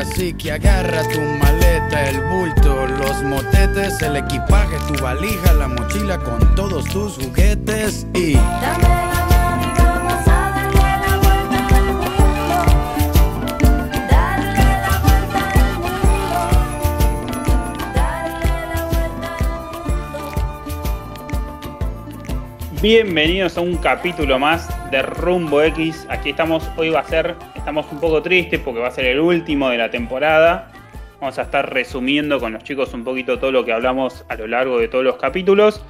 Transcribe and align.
Así 0.00 0.32
que 0.32 0.52
agarra 0.52 1.02
tu 1.10 1.20
maleta, 1.20 2.08
el 2.08 2.22
bulto, 2.22 2.86
los 2.86 3.22
motetes, 3.22 4.00
el 4.00 4.16
equipaje, 4.16 4.78
tu 4.88 4.94
valija, 5.02 5.52
la 5.52 5.68
mochila 5.68 6.16
con 6.16 6.54
todos 6.54 6.86
tus 6.86 7.16
juguetes 7.16 8.06
y... 8.14 8.38
Bienvenidos 22.80 23.58
a 23.58 23.60
un 23.60 23.76
capítulo 23.76 24.38
más 24.38 24.66
de 24.90 25.02
Rumbo 25.02 25.60
X. 25.60 26.06
Aquí 26.08 26.30
estamos, 26.30 26.66
hoy 26.78 26.88
va 26.88 27.00
a 27.00 27.04
ser, 27.04 27.36
estamos 27.60 27.92
un 27.92 28.00
poco 28.00 28.22
tristes 28.22 28.58
porque 28.58 28.80
va 28.80 28.88
a 28.88 28.90
ser 28.90 29.04
el 29.04 29.20
último 29.20 29.68
de 29.68 29.76
la 29.76 29.90
temporada. 29.90 30.72
Vamos 31.20 31.38
a 31.38 31.42
estar 31.42 31.70
resumiendo 31.70 32.40
con 32.40 32.54
los 32.54 32.64
chicos 32.64 32.94
un 32.94 33.04
poquito 33.04 33.38
todo 33.38 33.52
lo 33.52 33.66
que 33.66 33.72
hablamos 33.72 34.24
a 34.28 34.36
lo 34.36 34.46
largo 34.46 34.78
de 34.78 34.88
todos 34.88 35.04
los 35.04 35.16
capítulos 35.16 35.84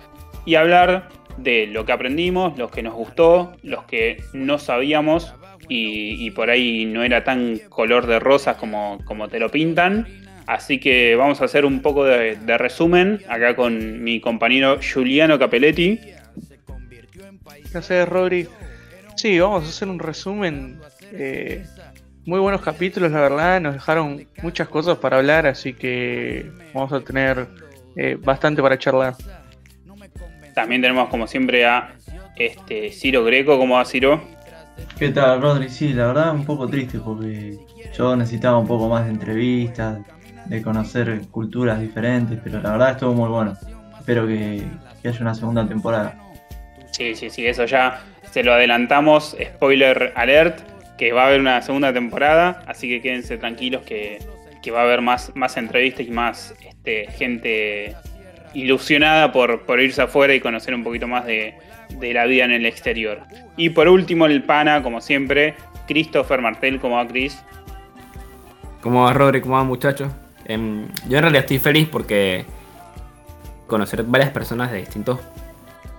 y 0.45 0.57
hablar 0.57 1.09
de 1.37 1.69
lo 1.69 1.85
que 1.85 1.93
aprendimos, 1.93 2.59
los 2.59 2.73
que 2.73 2.83
nos 2.83 2.95
gustó, 2.95 3.53
los 3.63 3.85
que 3.85 4.21
no 4.33 4.59
sabíamos 4.59 5.33
y, 5.69 6.29
por 6.33 6.51
ahí 6.51 6.87
no 6.87 7.05
era 7.05 7.23
tan 7.23 7.61
color 7.69 8.09
de 8.09 8.19
rosas 8.19 8.57
como, 8.57 8.99
como 9.05 9.29
te 9.29 9.39
lo 9.39 9.49
pintan. 9.49 10.09
Así 10.49 10.80
que 10.80 11.15
vamos 11.15 11.41
a 11.41 11.45
hacer 11.45 11.65
un 11.65 11.83
poco 11.83 12.05
de, 12.05 12.59
resumen 12.59 13.21
acá 13.29 13.55
con 13.55 14.02
mi 14.02 14.21
compañero 14.21 14.80
Giuliano 14.80 15.39
Capelletti. 15.39 16.01
Gracias, 17.73 18.09
Rodri. 18.09 18.49
Sí, 19.15 19.39
vamos 19.39 19.65
a 19.65 19.69
hacer 19.69 19.87
un 19.87 20.01
resumen. 20.01 20.80
Eh, 21.13 21.65
muy 22.27 22.41
buenos 22.41 22.61
capítulos, 22.61 23.11
la 23.11 23.21
verdad. 23.21 23.61
Nos 23.61 23.75
dejaron 23.75 24.27
muchas 24.43 24.69
cosas 24.69 24.99
para 24.99 25.19
hablar, 25.19 25.47
así 25.47 25.73
que 25.73 26.51
vamos 26.75 26.93
a 26.93 27.01
tener 27.01 27.47
eh, 27.97 28.17
bastante 28.21 28.63
para 28.63 28.79
charlar. 28.79 29.15
También 30.55 30.83
tenemos, 30.83 31.09
como 31.09 31.27
siempre, 31.27 31.65
a 31.65 31.95
este 32.37 32.91
Ciro 32.93 33.25
Greco. 33.25 33.59
¿Cómo 33.59 33.77
va, 33.77 33.85
Ciro? 33.85 34.21
¿Qué 34.99 35.11
tal, 35.11 35.41
Rodri? 35.41 35.69
Sí, 35.69 35.93
la 35.93 36.09
verdad, 36.09 36.35
un 36.35 36.45
poco 36.45 36.69
triste 36.69 36.99
porque 36.99 37.59
yo 37.97 38.17
necesitaba 38.17 38.59
un 38.59 38.67
poco 38.67 38.89
más 38.89 39.05
de 39.05 39.11
entrevistas, 39.11 39.99
de 40.47 40.63
conocer 40.63 41.21
culturas 41.30 41.80
diferentes, 41.80 42.39
pero 42.43 42.61
la 42.61 42.73
verdad 42.73 42.91
estuvo 42.93 43.15
muy 43.15 43.29
bueno. 43.29 43.57
Espero 43.99 44.27
que 44.27 44.67
haya 45.05 45.21
una 45.21 45.35
segunda 45.35 45.67
temporada. 45.67 46.17
Sí, 46.91 47.15
sí, 47.15 47.30
sí, 47.30 47.47
eso 47.47 47.65
ya 47.65 48.02
se 48.30 48.43
lo 48.43 48.52
adelantamos. 48.52 49.37
Spoiler 49.43 50.13
alert, 50.17 50.61
que 51.01 51.12
va 51.12 51.23
a 51.23 51.26
haber 51.29 51.40
una 51.40 51.62
segunda 51.62 51.95
temporada, 51.95 52.62
así 52.66 52.87
que 52.87 53.01
quédense 53.01 53.38
tranquilos 53.38 53.84
que, 53.84 54.18
va 54.70 54.80
a 54.80 54.82
haber 54.82 55.01
más, 55.01 55.32
más 55.34 55.56
entrevistas 55.56 56.06
y 56.06 56.10
más 56.10 56.54
este, 56.62 57.06
gente 57.12 57.96
ilusionada 58.52 59.32
por, 59.32 59.62
por 59.62 59.80
irse 59.80 60.02
afuera 60.02 60.34
y 60.34 60.40
conocer 60.40 60.74
un 60.74 60.84
poquito 60.84 61.09
más 61.09 61.24
de, 61.24 61.54
la 62.02 62.26
vida 62.26 62.45
en 62.45 62.51
el 62.51 62.66
exterior. 62.66 63.23
Y 63.56 63.71
por 63.71 63.88
último, 63.88 64.26
el 64.26 64.43
pana, 64.43 64.82
como 64.82 65.00
siempre, 65.00 65.54
Christopher 65.88 66.43
Martel, 66.43 66.78
¿cómo 66.78 66.97
va 66.97 67.09
Chris? 67.09 67.43
¿Cómo 68.82 69.04
va 69.04 69.15
Rodri? 69.15 69.41
¿Cómo 69.41 69.54
va 69.54 69.65
muchachos? 69.65 70.12
Em, 70.44 70.87
yo 71.09 71.16
en 71.16 71.22
realidad 71.22 71.44
estoy 71.44 71.60
feliz 71.60 71.88
porque 71.91 72.44
conocer 73.66 74.03
varias 74.03 74.28
personas 74.32 74.71
de 74.71 74.81
distintos 74.81 75.19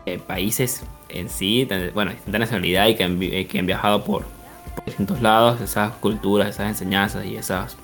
eh, 0.06 0.20
países 0.20 0.84
en 1.10 1.28
sí, 1.28 1.68
bueno, 1.96 2.12
distinta 2.12 2.38
nacionalidad 2.38 2.88
y 2.88 2.94
que 2.94 3.04
eh, 3.04 3.48
que 3.48 3.58
han 3.58 3.66
viajado 3.66 4.04
por, 4.04 4.41
distintos 4.86 5.22
lados, 5.22 5.62
esas 5.62 5.92
culturas, 5.94 6.50
esas 6.50 6.68
enseñanzas 6.68 7.26
y 7.26 7.36
esas 7.36 7.78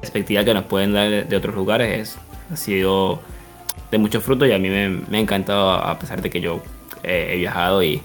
perspectivas 0.00 0.44
que 0.44 0.54
nos 0.54 0.64
pueden 0.64 0.92
dar 0.92 1.26
de, 1.26 1.36
otros 1.36 1.54
lugares 1.54 2.18
ha 2.52 2.56
sido 2.56 3.20
de 3.90 3.98
mucho 3.98 4.20
fruto 4.20 4.46
y 4.46 4.52
a 4.52 4.58
mí 4.58 4.68
me, 4.68 5.16
ha 5.16 5.20
encantado 5.20 5.70
a 5.70 5.98
pesar 5.98 6.22
de 6.22 6.30
que 6.30 6.40
yo 6.40 6.62
he 7.02 7.36
viajado 7.36 7.82
y, 7.82 8.02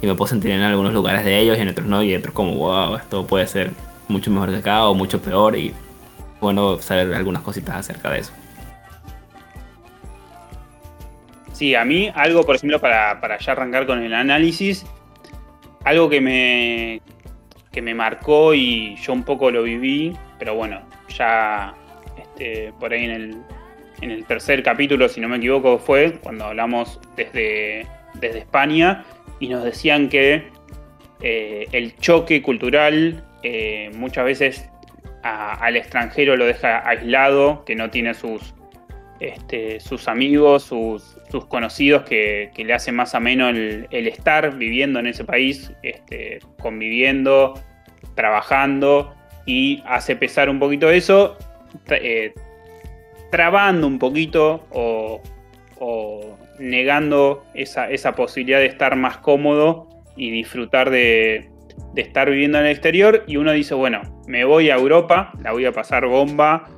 y, 0.00 0.06
me 0.06 0.14
puedo 0.14 0.28
sentir 0.28 0.50
en 0.50 0.62
algunos 0.62 0.92
lugares 0.92 1.24
de 1.24 1.38
ellos 1.38 1.58
y 1.58 1.60
en 1.60 1.68
otros 1.68 1.86
no 1.86 2.02
y 2.02 2.14
otros 2.14 2.34
como 2.34 2.54
wow, 2.54 2.96
esto 2.96 3.26
puede 3.26 3.46
ser 3.46 3.72
mucho 4.08 4.30
mejor 4.30 4.50
que 4.50 4.56
acá 4.56 4.86
o 4.86 4.94
mucho 4.94 5.20
peor 5.20 5.56
y 5.56 5.74
bueno 6.40 6.78
saber 6.80 7.14
algunas 7.14 7.42
cositas 7.42 7.76
acerca 7.76 8.10
de 8.10 8.20
eso. 8.20 8.32
Sí, 11.58 11.74
a 11.74 11.84
mí 11.84 12.08
algo, 12.14 12.44
por 12.44 12.54
ejemplo, 12.54 12.80
para, 12.80 13.18
ya 13.40 13.50
arrancar 13.50 13.84
con 13.84 14.00
el 14.00 14.14
análisis, 14.14 14.86
algo 15.82 16.08
que 16.08 16.20
me, 16.20 17.02
que 17.72 17.82
me 17.82 17.94
marcó 17.94 18.54
y 18.54 18.96
yo 18.96 19.12
un 19.12 19.22
poco 19.22 19.50
lo 19.50 19.62
viví, 19.62 20.16
pero 20.38 20.54
bueno, 20.54 20.80
ya 21.08 21.74
este, 22.16 22.72
por 22.78 22.92
ahí 22.92 23.04
en 23.04 23.10
el, 23.10 23.36
en 24.00 24.10
el 24.10 24.24
tercer 24.24 24.62
capítulo, 24.62 25.08
si 25.08 25.20
no 25.20 25.28
me 25.28 25.36
equivoco, 25.36 25.78
fue 25.78 26.12
cuando 26.22 26.46
hablamos 26.46 27.00
desde, 27.16 27.86
desde 28.14 28.38
España 28.38 29.04
y 29.40 29.48
nos 29.48 29.64
decían 29.64 30.08
que 30.08 30.48
eh, 31.20 31.66
el 31.72 31.96
choque 31.96 32.42
cultural 32.42 33.24
eh, 33.42 33.90
muchas 33.94 34.24
veces 34.24 34.68
al 35.22 35.76
extranjero 35.76 36.36
lo 36.36 36.46
deja 36.46 36.88
aislado, 36.88 37.64
que 37.64 37.74
no 37.74 37.90
tiene 37.90 38.14
sus, 38.14 38.54
este, 39.20 39.80
sus 39.80 40.08
amigos, 40.08 40.62
sus, 40.62 41.17
sus 41.30 41.46
conocidos 41.46 42.02
que, 42.02 42.50
le 42.56 42.74
hacen 42.74 42.94
más 42.94 43.14
ameno 43.14 43.48
el, 43.48 43.86
el, 43.90 44.08
estar 44.08 44.56
viviendo 44.56 44.98
en 44.98 45.06
ese 45.06 45.24
país, 45.24 45.72
este, 45.82 46.40
conviviendo, 46.60 47.54
trabajando 48.14 49.14
y 49.46 49.82
hace 49.86 50.16
pesar 50.16 50.50
un 50.50 50.58
poquito 50.58 50.90
eso, 50.90 51.36
eh, 51.90 52.34
trabando 53.30 53.86
un 53.86 53.98
poquito 53.98 54.66
o, 54.70 55.20
negando 56.58 57.44
esa, 57.54 57.88
esa, 57.90 58.16
posibilidad 58.16 58.58
de 58.58 58.66
estar 58.66 58.96
más 58.96 59.18
cómodo 59.18 59.88
y 60.16 60.30
disfrutar 60.30 60.90
de, 60.90 61.48
de 61.94 62.02
estar 62.02 62.28
viviendo 62.28 62.58
en 62.58 62.66
el 62.66 62.72
exterior. 62.72 63.22
Y 63.28 63.36
uno 63.36 63.52
dice, 63.52 63.74
bueno, 63.74 64.02
me 64.26 64.44
voy 64.44 64.70
a 64.70 64.74
Europa, 64.74 65.32
la 65.40 65.52
voy 65.52 65.66
a 65.66 65.72
pasar 65.72 66.06
bomba, 66.06 66.68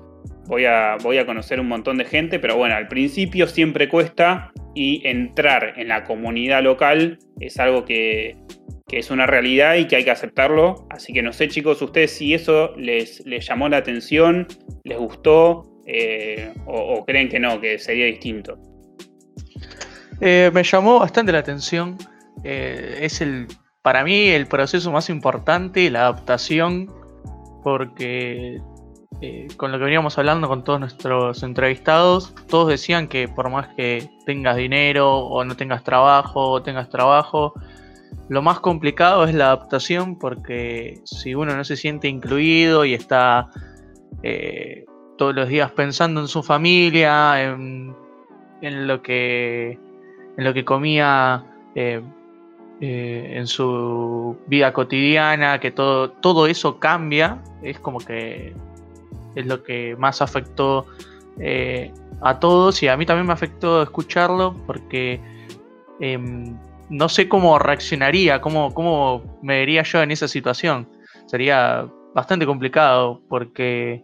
voy 0.50 0.64
a, 0.64 0.96
voy 1.00 1.16
a 1.16 1.24
conocer 1.24 1.60
un 1.60 1.68
montón 1.68 1.96
de 1.96 2.04
gente, 2.04 2.40
pero 2.40 2.56
bueno, 2.56 2.74
al 2.74 2.88
principio 2.88 3.46
siempre 3.46 3.88
cuesta 3.88 4.50
y 4.74 5.00
entrar 5.06 5.74
en 5.76 5.86
la 5.88 6.02
comunidad 6.02 6.62
local 6.62 7.18
es 7.38 7.58
algo 7.60 7.84
que, 7.84 8.36
es 8.90 9.12
una 9.12 9.26
realidad 9.26 9.76
y 9.76 9.86
que 9.86 9.94
hay 9.94 10.04
que 10.04 10.10
aceptarlo. 10.10 10.88
Así 10.90 11.12
que 11.12 11.22
no 11.22 11.32
sé 11.32 11.46
chicos, 11.46 11.80
ustedes 11.80 12.10
si 12.10 12.34
eso 12.34 12.74
les, 12.76 13.24
les 13.24 13.46
llamó 13.46 13.68
la 13.68 13.76
atención, 13.76 14.48
les 14.82 14.98
gustó 14.98 15.62
eh, 15.86 16.52
o, 16.66 17.04
creen 17.06 17.28
que 17.28 17.38
no, 17.38 17.60
que 17.60 17.78
sería 17.78 18.06
distinto. 18.06 18.58
Eh, 20.20 20.50
me 20.52 20.64
llamó 20.64 20.98
bastante 20.98 21.30
la 21.30 21.38
atención. 21.38 21.96
Eh, 22.42 22.98
es 23.02 23.20
el, 23.20 23.46
para 23.82 24.02
mí 24.02 24.26
el 24.30 24.48
proceso 24.48 24.90
más 24.90 25.08
importante, 25.10 25.88
la 25.90 26.00
adaptación, 26.00 26.92
porque 27.62 28.58
eh, 29.22 29.48
con 29.58 29.70
lo 29.70 29.78
que 29.78 29.84
veníamos 29.84 30.16
hablando 30.16 30.48
con 30.48 30.64
todos 30.64 30.80
nuestros 30.80 31.42
entrevistados, 31.42 32.34
todos 32.48 32.68
decían 32.68 33.06
que 33.06 33.28
por 33.28 33.50
más 33.50 33.68
que 33.76 34.08
tengas 34.24 34.56
dinero 34.56 35.14
o 35.14 35.44
no 35.44 35.56
tengas 35.56 35.84
trabajo 35.84 36.52
o 36.52 36.62
tengas 36.62 36.88
trabajo, 36.88 37.52
lo 38.30 38.40
más 38.40 38.60
complicado 38.60 39.24
es 39.24 39.34
la 39.34 39.46
adaptación 39.46 40.18
porque 40.18 41.00
si 41.04 41.34
uno 41.34 41.54
no 41.54 41.64
se 41.64 41.76
siente 41.76 42.08
incluido 42.08 42.86
y 42.86 42.94
está 42.94 43.50
eh, 44.22 44.86
todos 45.18 45.34
los 45.34 45.48
días 45.48 45.70
pensando 45.72 46.22
en 46.22 46.28
su 46.28 46.42
familia, 46.42 47.42
en, 47.42 47.94
lo 48.62 49.02
que 49.02 49.78
en 50.38 50.44
lo 50.44 50.54
que 50.54 50.64
comía 50.64 51.44
eh, 51.74 52.00
en 52.80 53.46
su 53.46 54.38
vida 54.46 54.72
cotidiana, 54.72 55.60
que 55.60 55.70
todo, 55.70 56.10
todo 56.10 56.46
eso 56.46 56.78
cambia, 56.78 57.42
es 57.62 57.78
como 57.78 57.98
que 57.98 58.54
es 59.34 59.46
lo 59.46 59.62
que 59.62 59.96
más 59.96 60.22
afectó 60.22 60.86
eh, 61.38 61.92
a 62.20 62.38
todos 62.38 62.82
y 62.82 62.88
a 62.88 62.96
mí 62.96 63.06
también 63.06 63.26
me 63.26 63.32
afectó 63.32 63.82
escucharlo 63.82 64.54
porque 64.66 65.20
em, 66.00 66.56
no 66.90 67.08
sé 67.08 67.28
cómo 67.28 67.58
reaccionaría, 67.58 68.40
cómo, 68.40 68.74
cómo 68.74 69.38
me 69.42 69.58
vería 69.58 69.82
yo 69.82 70.02
en 70.02 70.10
esa 70.10 70.28
situación. 70.28 70.88
Sería 71.26 71.88
bastante 72.14 72.44
complicado 72.44 73.22
porque 73.28 74.02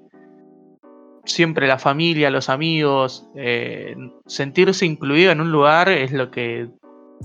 siempre 1.25 1.67
la 1.67 1.79
familia, 1.79 2.31
los 2.31 2.49
amigos, 2.49 3.29
eh, 3.35 3.97
sentirse 4.27 4.87
incluido 4.87 5.33
en 5.33 5.41
un 5.41 5.51
lugar 5.51 5.89
es 5.89 6.13
lo 6.13 6.31
que, 6.31 6.69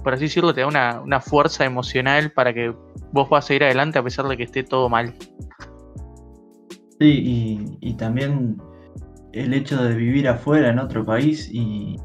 por 0.03 0.13
así 0.13 0.23
decirlo, 0.25 0.53
te 0.53 0.61
da 0.61 0.67
una, 0.67 1.01
una 1.01 1.21
fuerza 1.21 1.63
emocional 1.65 2.31
para 2.31 2.53
que 2.53 2.73
vos 3.11 3.29
puedas 3.29 3.45
seguir 3.45 3.63
adelante 3.63 3.99
a 3.99 4.03
pesar 4.03 4.27
de 4.27 4.37
que 4.37 4.43
esté 4.43 4.63
todo 4.63 4.89
mal. 4.89 5.15
Sí, 7.01 7.79
y, 7.81 7.93
también 7.95 8.61
el 9.33 9.55
hecho 9.55 9.83
de 9.83 9.95
vivir 9.95 10.27
afuera 10.27 10.69
en 10.69 10.77
otro 10.77 11.03
país 11.03 11.49
y 11.51 11.95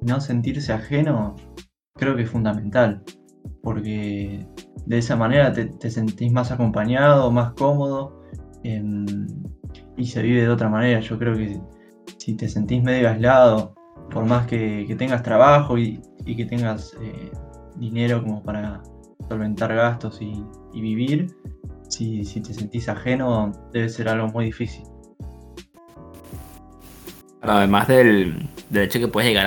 no 0.00 0.20
sentirse 0.20 0.72
ajeno, 0.72 1.34
creo 1.96 2.14
que 2.14 2.22
es 2.22 2.30
fundamental, 2.30 3.02
porque 3.64 4.46
de 4.86 4.98
esa 4.98 5.16
manera 5.16 5.52
te, 5.52 5.90
sentís 5.90 6.30
más 6.30 6.52
acompañado, 6.52 7.32
más 7.32 7.54
cómodo. 7.54 8.22
Em, 8.62 9.06
y 9.96 10.06
se 10.06 10.22
vive 10.22 10.42
de 10.42 10.50
otra 10.50 10.68
manera. 10.68 11.00
Yo 11.00 11.18
creo 11.18 11.34
que 11.34 11.60
si 12.18 12.36
te 12.36 12.48
sentís 12.48 12.80
medio 12.80 13.08
aislado, 13.10 13.74
por 14.12 14.24
más 14.24 14.46
que, 14.46 14.94
tengas 14.96 15.24
trabajo 15.24 15.76
y, 15.78 16.00
que 16.24 16.44
tengas 16.44 16.96
eh, 17.02 17.32
dinero 17.76 18.22
como 18.22 18.40
para 18.44 18.84
solventar 19.28 19.74
gastos 19.74 20.22
y, 20.22 20.46
vivir, 20.80 21.26
si, 21.88 22.22
te 22.40 22.54
sentís 22.54 22.88
ajeno, 22.88 23.52
debe 23.72 23.88
ser 23.88 24.08
algo 24.08 24.28
muy 24.28 24.46
difícil. 24.46 24.84
Además 27.40 27.88
del, 27.88 28.48
hecho 28.74 28.98
que 28.98 29.08
puedes 29.08 29.28
llegar 29.28 29.46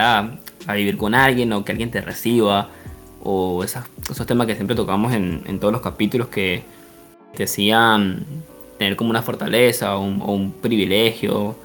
a, 0.67 0.73
vivir 0.73 0.97
con 0.97 1.13
alguien 1.13 1.51
o 1.53 1.63
que 1.63 1.71
alguien 1.71 1.91
te 1.91 2.01
reciba, 2.01 2.69
o 3.23 3.63
esos 3.63 4.25
temas 4.25 4.47
que 4.47 4.55
siempre 4.55 4.75
tocamos 4.75 5.13
en, 5.13 5.59
todos 5.59 5.71
los 5.71 5.81
capítulos 5.81 6.27
que 6.27 6.63
te 7.35 7.43
decían 7.43 8.25
tener 8.79 8.95
como 8.95 9.11
una 9.11 9.21
fortaleza 9.21 9.95
o 9.95 10.01
un, 10.01 10.51
privilegio 10.53 11.55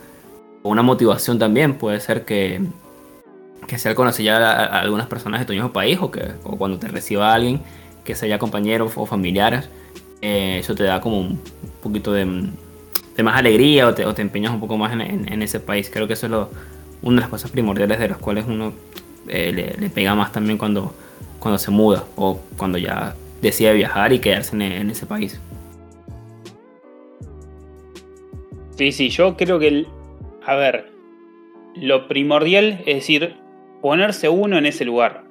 o 0.62 0.69
una 0.69 0.82
motivación 0.82 1.38
también. 1.38 1.75
Puede 1.75 2.00
ser 2.00 2.25
que, 2.25 2.61
que 3.67 3.78
sea 3.78 3.94
conocer 3.94 4.26
ya 4.26 4.37
a, 4.37 4.81
algunas 4.81 5.06
personas 5.06 5.40
de 5.40 5.46
tu 5.46 5.52
mismo 5.55 5.73
país 5.73 5.99
o 6.00 6.11
que 6.11 6.32
cuando 6.43 6.78
te 6.78 6.88
reciba 6.88 7.32
alguien 7.32 7.61
que 8.05 8.14
sea 8.14 8.38
compañeros 8.38 8.93
o 8.96 9.06
familiares, 9.06 9.69
eh, 10.21 10.59
eso 10.59 10.75
te 10.75 10.85
da 10.85 11.01
como 11.01 11.21
un 11.21 11.41
poquito 11.83 12.13
de, 12.13 12.25
más 12.25 13.37
alegría 13.37 13.89
o 13.89 13.95
te, 13.95 14.03
empeñas 14.21 14.53
un 14.53 14.61
poco 14.61 14.77
más 14.77 14.93
en, 14.93 15.43
ese 15.43 15.61
país. 15.61 15.91
Creo 15.93 16.07
que 16.07 16.15
eso 16.15 16.27
es 16.27 16.33
una 17.03 17.17
de 17.17 17.21
las 17.21 17.31
cosas 17.31 17.51
primordiales 17.51 17.99
de 17.99 18.09
las 18.09 18.19
cuales 18.19 18.45
uno 18.49 18.73
eh, 19.29 19.77
le, 19.79 19.91
pega 19.91 20.15
más 20.15 20.33
también 20.33 20.59
cuando, 20.59 20.95
se 21.59 21.71
muda 21.71 22.05
o 22.17 22.41
cuando 22.57 22.79
ya 22.79 23.15
decide 23.41 23.73
viajar 23.75 24.13
y 24.13 24.19
quedarse 24.19 24.57
en, 24.57 24.91
ese 24.91 25.07
país. 25.07 25.41
Sí, 28.77 28.93
sí, 28.93 29.09
yo 29.09 29.37
creo 29.37 29.59
que, 29.59 29.87
a 30.45 30.55
ver, 30.55 30.93
lo 31.75 32.09
primordial 32.09 32.83
es 32.87 32.97
decir, 32.97 33.37
ponerse 33.81 34.29
uno 34.29 34.59
en 34.59 34.67
ese 34.67 34.85
lugar. 34.85 35.25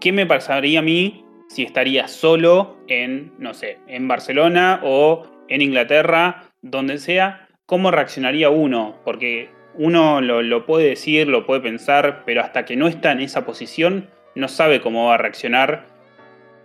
¿Qué 0.00 0.12
me 0.12 0.26
pasaría 0.26 0.78
a 0.78 0.82
mí 0.82 1.25
si 1.48 1.62
estaría 1.62 2.08
solo 2.08 2.76
en, 2.88 3.32
no 3.38 3.54
sé, 3.54 3.78
en 3.86 4.08
Barcelona 4.08 4.80
o 4.82 5.26
en 5.48 5.62
Inglaterra, 5.62 6.44
donde 6.62 6.98
sea? 6.98 7.48
¿Cómo 7.66 7.90
reaccionaría 7.90 8.50
uno? 8.50 9.00
Porque 9.04 9.50
uno 9.74 10.20
lo, 10.20 10.42
lo 10.42 10.66
puede 10.66 10.88
decir, 10.88 11.28
lo 11.28 11.46
puede 11.46 11.60
pensar, 11.60 12.22
pero 12.24 12.42
hasta 12.42 12.64
que 12.64 12.76
no 12.76 12.88
está 12.88 13.12
en 13.12 13.20
esa 13.20 13.44
posición, 13.44 14.08
no 14.34 14.48
sabe 14.48 14.80
cómo 14.80 15.06
va 15.06 15.14
a 15.14 15.18
reaccionar. 15.18 15.86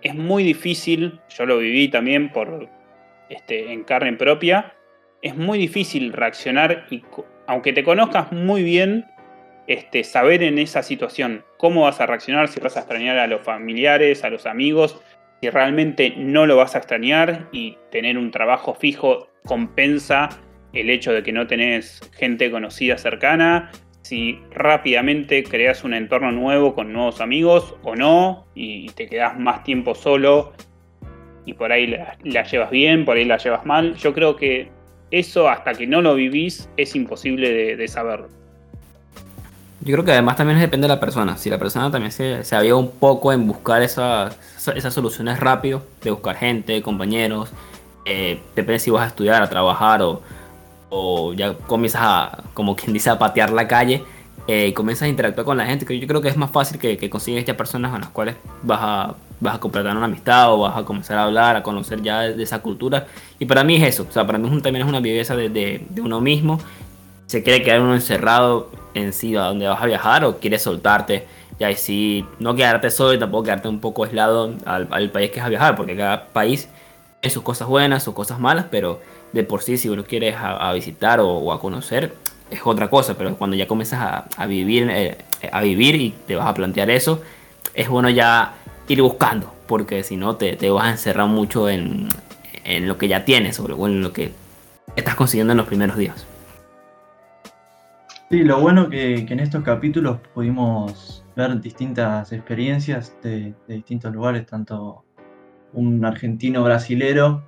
Es 0.02 0.16
muy 0.16 0.44
difícil, 0.44 1.20
yo 1.30 1.46
lo 1.46 1.58
viví 1.58 1.88
también 1.88 2.32
por, 2.32 2.68
este, 3.30 3.72
en 3.72 3.84
carne 3.84 4.14
propia, 4.14 4.74
es 5.22 5.36
muy 5.36 5.58
difícil 5.58 6.12
reaccionar 6.14 6.86
y 6.90 7.04
aunque 7.48 7.74
te 7.74 7.84
conozcas 7.84 8.32
muy 8.32 8.64
bien, 8.64 9.06
este, 9.74 10.04
saber 10.04 10.44
en 10.44 10.58
esa 10.60 10.84
situación 10.84 11.44
cómo 11.58 11.84
vas 11.84 12.00
a 12.02 12.06
reaccionar, 12.06 12.48
si 12.48 12.60
vas 12.60 12.78
a 12.78 12.82
extrañar 12.82 13.18
a 13.18 13.28
los 13.28 13.42
familiares, 13.42 14.24
a 14.24 14.30
los 14.30 14.46
amigos, 14.46 15.02
si 15.42 15.50
realmente 15.50 16.14
no 16.18 16.46
lo 16.46 16.58
vas 16.58 16.76
a 16.76 16.80
extrañar 16.80 17.48
y 17.52 17.78
tener 17.92 18.18
un 18.18 18.32
trabajo 18.32 18.74
fijo 18.76 19.28
compensa 19.46 20.30
el 20.74 20.90
hecho 20.90 21.12
de 21.12 21.24
que 21.24 21.34
no 21.34 21.48
tenés 21.48 22.00
gente 22.14 22.50
conocida 22.52 22.98
cercana, 22.98 23.72
si 24.02 24.40
rápidamente 24.52 25.44
creas 25.44 25.84
un 25.84 25.94
entorno 25.94 26.32
nuevo 26.32 26.74
con 26.76 26.94
nuevos 26.94 27.22
amigos 27.22 27.76
o 27.84 27.96
no, 27.96 28.46
y 28.56 28.90
te 28.90 29.08
quedas 29.08 29.38
más 29.38 29.64
tiempo 29.64 29.96
solo 29.96 30.54
y 31.46 31.54
por 31.54 31.72
ahí 31.72 31.88
la, 31.88 32.44
llevas 32.44 32.72
bien, 32.72 33.06
por 33.06 33.18
ahí 33.18 33.26
la 33.26 33.38
llevas 33.38 33.66
mal. 33.66 33.96
Yo 33.96 34.14
creo 34.14 34.36
que 34.36 34.70
eso 35.12 35.50
hasta 35.50 35.74
que 35.74 35.88
no 35.88 36.02
lo 36.02 36.16
vivís 36.16 36.70
es 36.78 36.96
imposible 36.96 37.76
de, 37.76 37.88
saberlo. 37.88 38.30
Yo 39.84 39.94
creo 39.94 40.06
que 40.06 40.12
además 40.12 40.38
también 40.38 40.60
depende 40.60 40.86
de 40.88 40.94
la 40.94 41.00
persona. 41.00 41.38
Si 41.38 41.50
la 41.50 41.58
persona 41.58 41.90
también 41.90 42.12
se, 42.12 42.44
se 42.44 42.56
aviva 42.56 42.78
un 42.78 42.92
poco 42.92 43.34
en 43.34 43.48
buscar 43.48 43.82
esas, 43.82 44.38
esas 44.76 44.94
soluciones 44.94 45.40
rápido, 45.40 45.84
de 46.04 46.12
buscar 46.12 46.36
gente, 46.36 46.82
compañeros, 46.82 47.50
eh, 48.06 48.42
depende 48.56 48.80
si 48.80 48.92
vas 48.92 49.04
a 49.04 49.08
estudiar, 49.08 49.42
a 49.42 49.50
trabajar 49.50 50.02
o, 50.02 50.22
o 50.90 51.34
ya 51.34 51.54
comienzas 51.54 52.02
a, 52.04 52.44
como 52.54 52.76
quien 52.76 52.94
dice, 52.94 53.10
a 53.10 53.18
patear 53.18 53.52
la 53.52 53.68
calle, 53.68 54.04
eh, 54.48 54.74
comienzas 54.74 55.04
a 55.04 55.08
interactuar 55.08 55.46
con 55.46 55.58
la 55.58 55.66
gente, 55.66 55.86
que 55.86 55.98
yo 56.00 56.08
creo 56.08 56.22
que 56.22 56.28
es 56.28 56.38
más 56.38 56.52
fácil 56.52 56.80
que, 56.80 56.98
que 56.98 57.10
consigues 57.10 57.46
ya 57.46 57.56
personas 57.56 57.92
con 57.92 58.02
las 58.02 58.10
cuales 58.10 58.36
vas 58.64 58.80
a, 58.82 59.16
vas 59.40 59.56
a 59.56 59.60
completar 59.60 59.96
una 59.96 60.06
amistad 60.06 60.54
o 60.54 60.60
vas 60.60 60.78
a 60.78 60.84
comenzar 60.84 61.18
a 61.18 61.24
hablar, 61.24 61.56
a 61.56 61.64
conocer 61.64 62.02
ya 62.02 62.22
de, 62.22 62.42
esa 62.42 62.60
cultura. 62.60 63.08
Y 63.40 63.46
para 63.46 63.64
mí 63.64 63.76
es 63.76 63.84
eso, 63.84 64.06
o 64.10 64.12
sea, 64.12 64.26
para 64.26 64.38
mí 64.38 64.50
también 64.62 64.86
es 64.86 64.90
una 64.90 65.00
viveza 65.00 65.36
de, 65.36 65.50
de, 65.50 66.02
uno 66.02 66.22
mismo. 66.22 66.60
Se 67.32 67.44
quiere 67.44 67.64
quedar 67.64 67.80
uno 67.80 67.96
encerrado 67.96 68.70
en 68.94 69.14
sí 69.14 69.38
a 69.38 69.44
donde 69.44 69.66
vas 69.66 69.82
a 69.82 69.86
viajar 69.86 70.26
o 70.26 70.40
quieres 70.40 70.64
soltarte. 70.64 71.26
Y 71.60 71.64
ahí 71.64 72.28
no 72.40 72.56
quedarte 72.56 72.92
solo 72.92 73.14
y 73.14 73.20
tampoco 73.20 73.46
quedarte 73.46 73.70
un 73.70 73.80
poco 73.80 74.04
aislado 74.04 74.54
al, 74.66 75.12
país 75.12 75.32
que 75.32 75.40
vas 75.40 75.46
a 75.46 75.50
viajar, 75.50 75.78
porque 75.78 75.96
cada 75.96 76.26
país 76.26 76.68
tiene 77.22 77.34
sus 77.34 77.42
cosas 77.42 77.70
buenas, 77.70 78.04
sus 78.04 78.14
cosas 78.14 78.38
malas, 78.38 78.66
pero 78.70 79.00
de 79.32 79.46
por 79.46 79.62
sí, 79.62 79.78
si 79.78 79.88
uno 79.88 80.04
quiere 80.04 80.36
a, 80.36 80.74
visitar 80.74 81.22
o, 81.22 81.54
a 81.54 81.62
conocer, 81.62 82.14
es 82.50 82.60
otra 82.66 82.90
cosa, 82.90 83.18
pero 83.18 83.34
cuando 83.38 83.56
ya 83.56 83.66
comienzas 83.66 84.26
a, 84.36 84.46
vivir, 84.46 84.90
eh, 84.92 85.18
a 85.54 85.62
vivir 85.62 85.96
y 85.96 86.14
te 86.28 86.36
vas 86.36 86.48
a 86.48 86.54
plantear 86.54 86.90
eso, 86.90 87.22
es 87.74 87.88
bueno 87.88 88.10
ya 88.10 88.56
ir 88.90 89.02
buscando, 89.02 89.54
porque 89.68 90.04
si 90.04 90.18
no 90.18 90.36
te, 90.36 90.70
vas 90.70 90.84
a 90.84 90.90
encerrar 90.90 91.28
mucho 91.28 91.70
en, 91.70 92.10
lo 92.66 92.98
que 92.98 93.08
ya 93.08 93.24
tienes 93.24 93.58
o 93.62 93.88
en 93.88 94.02
lo 94.02 94.12
que 94.12 94.34
estás 94.98 95.16
consiguiendo 95.16 95.54
en 95.54 95.58
los 95.60 95.68
primeros 95.68 95.96
días. 95.96 96.26
Sí, 98.32 98.46
lo 98.46 98.62
bueno 98.62 98.90
que, 98.90 99.26
que 99.26 99.34
en 99.34 99.42
estos 99.42 99.62
capítulos 99.62 100.22
pudimos 100.34 101.26
ver 101.36 101.60
distintas 101.60 102.32
experiencias 102.32 103.18
de, 103.22 103.54
distintos 103.68 104.14
lugares, 104.14 104.46
tanto 104.46 105.04
un 105.74 106.06
argentino 106.06 106.64
brasilero 106.64 107.44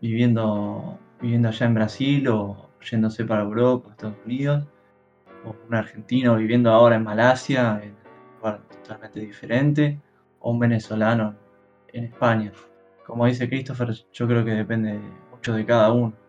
viviendo 0.00 0.98
viviendo 1.20 1.48
allá 1.48 1.66
en 1.66 1.74
Brasil 1.74 2.26
o 2.26 2.70
yéndose 2.90 3.24
para 3.24 3.42
Europa, 3.42 3.90
Estados 3.92 4.16
Unidos, 4.24 4.66
o 5.44 5.54
un 5.68 5.74
argentino 5.76 6.34
viviendo 6.34 6.72
ahora 6.72 6.96
en 6.96 7.04
Malasia, 7.04 7.80
en 7.84 7.90
un 7.90 8.36
lugar 8.38 8.60
totalmente 8.82 9.20
diferente, 9.20 10.00
o 10.40 10.50
un 10.50 10.58
venezolano 10.58 11.36
en 11.92 12.02
España. 12.02 12.50
Como 13.06 13.26
dice 13.26 13.48
Christopher, 13.48 13.94
yo 14.12 14.26
creo 14.26 14.44
que 14.44 14.50
depende 14.54 14.98
mucho 15.30 15.54
de 15.54 15.64
cada 15.64 15.92
uno. 15.92 16.25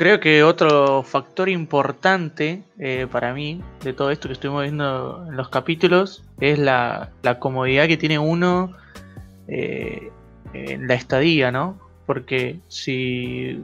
Creo 0.00 0.18
que 0.18 0.42
otro 0.42 1.02
factor 1.02 1.50
importante 1.50 2.62
eh, 2.78 3.06
para 3.12 3.34
mí 3.34 3.60
de 3.84 3.92
todo 3.92 4.10
esto 4.10 4.28
que 4.28 4.32
estuvimos 4.32 4.62
viendo 4.62 5.26
en 5.28 5.36
los 5.36 5.50
capítulos 5.50 6.24
es 6.40 6.58
la, 6.58 7.10
comodidad 7.38 7.86
que 7.86 7.98
tiene 7.98 8.18
uno 8.18 8.74
eh, 9.46 10.10
en 10.54 10.88
la 10.88 10.94
estadía, 10.94 11.52
¿no? 11.52 11.78
porque 12.06 12.60
si 12.68 13.62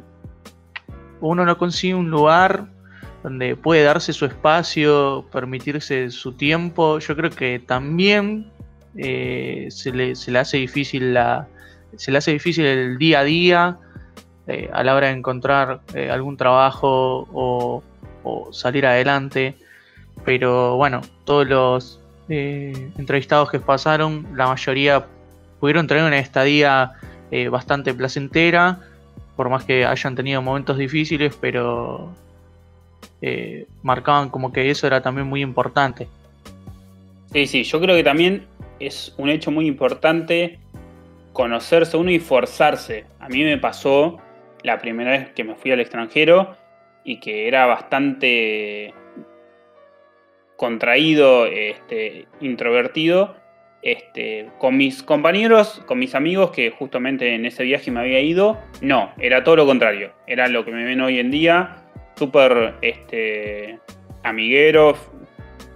uno 1.22 1.46
no 1.46 1.56
consigue 1.56 1.94
un 1.94 2.10
lugar 2.10 2.66
donde 3.22 3.56
puede 3.56 3.84
darse 3.84 4.12
su 4.12 4.26
espacio, 4.26 5.24
permitirse 5.32 6.10
su 6.10 6.34
tiempo, 6.34 6.98
yo 6.98 7.16
creo 7.16 7.30
que 7.30 7.60
también 7.60 8.52
eh, 8.98 9.68
se, 9.70 9.90
le, 9.90 10.12
hace 10.38 10.58
difícil 10.58 11.14
la, 11.14 11.48
se 11.96 12.12
le 12.12 12.18
hace 12.18 12.32
difícil 12.32 12.66
el 12.66 12.98
día 12.98 13.20
a 13.20 13.24
día 13.24 13.78
eh, 14.46 14.70
a 14.72 14.82
la 14.82 14.94
hora 14.94 15.08
de 15.08 15.14
encontrar 15.14 15.80
eh, 15.94 16.10
algún 16.10 16.36
trabajo 16.36 17.28
o, 17.32 17.82
salir 18.52 18.86
adelante. 18.86 19.54
Pero 20.24 20.76
bueno, 20.76 21.00
todos 21.24 21.46
los 21.46 22.00
entrevistados 22.28 23.50
que 23.50 23.60
pasaron, 23.60 24.26
la 24.34 24.48
mayoría 24.48 25.06
pudieron 25.60 25.86
tener 25.86 26.04
una 26.04 26.18
estadía 26.18 26.92
eh, 27.30 27.48
bastante 27.48 27.94
placentera, 27.94 28.80
por 29.36 29.48
más 29.48 29.64
que 29.64 29.84
hayan 29.84 30.14
tenido 30.14 30.40
momentos 30.42 30.78
difíciles, 30.78 31.36
pero 31.40 32.12
eh, 33.20 33.66
marcaban 33.82 34.30
como 34.30 34.52
que 34.52 34.70
eso 34.70 34.86
era 34.86 35.02
también 35.02 35.26
muy 35.26 35.42
importante. 35.42 36.08
Sí, 37.32 37.46
sí, 37.46 37.64
yo 37.64 37.80
creo 37.80 37.96
que 37.96 38.04
también 38.04 38.46
es 38.78 39.14
un 39.16 39.28
hecho 39.28 39.50
muy 39.50 39.66
importante 39.66 40.58
conocerse 41.32 41.96
uno 41.96 42.10
y 42.10 42.18
forzarse. 42.18 43.04
A 43.20 43.28
mí 43.28 43.42
me 43.42 43.58
pasó 43.58 44.18
la 44.66 44.78
primera 44.78 45.12
vez 45.12 45.30
que 45.30 45.44
me 45.44 45.54
fui 45.54 45.70
al 45.70 45.78
extranjero 45.78 46.56
y 47.04 47.20
que 47.20 47.46
era 47.46 47.66
bastante 47.66 48.92
contraído, 50.56 51.46
este, 51.46 52.26
introvertido, 52.40 53.36
este, 53.82 54.50
con 54.58 54.76
mis 54.76 55.04
compañeros, 55.04 55.80
con 55.86 56.00
mis 56.00 56.16
amigos, 56.16 56.50
que 56.50 56.70
justamente 56.70 57.32
en 57.32 57.46
ese 57.46 57.62
viaje 57.62 57.92
me 57.92 58.00
había 58.00 58.20
ido, 58.20 58.60
no, 58.80 59.12
era 59.18 59.44
todo 59.44 59.54
lo 59.54 59.66
contrario. 59.66 60.12
Era 60.26 60.48
lo 60.48 60.64
que 60.64 60.72
me 60.72 60.82
ven 60.82 61.00
hoy 61.00 61.20
en 61.20 61.30
día, 61.30 61.76
súper 62.16 62.74
este, 62.82 63.78
amiguero, 64.24 64.96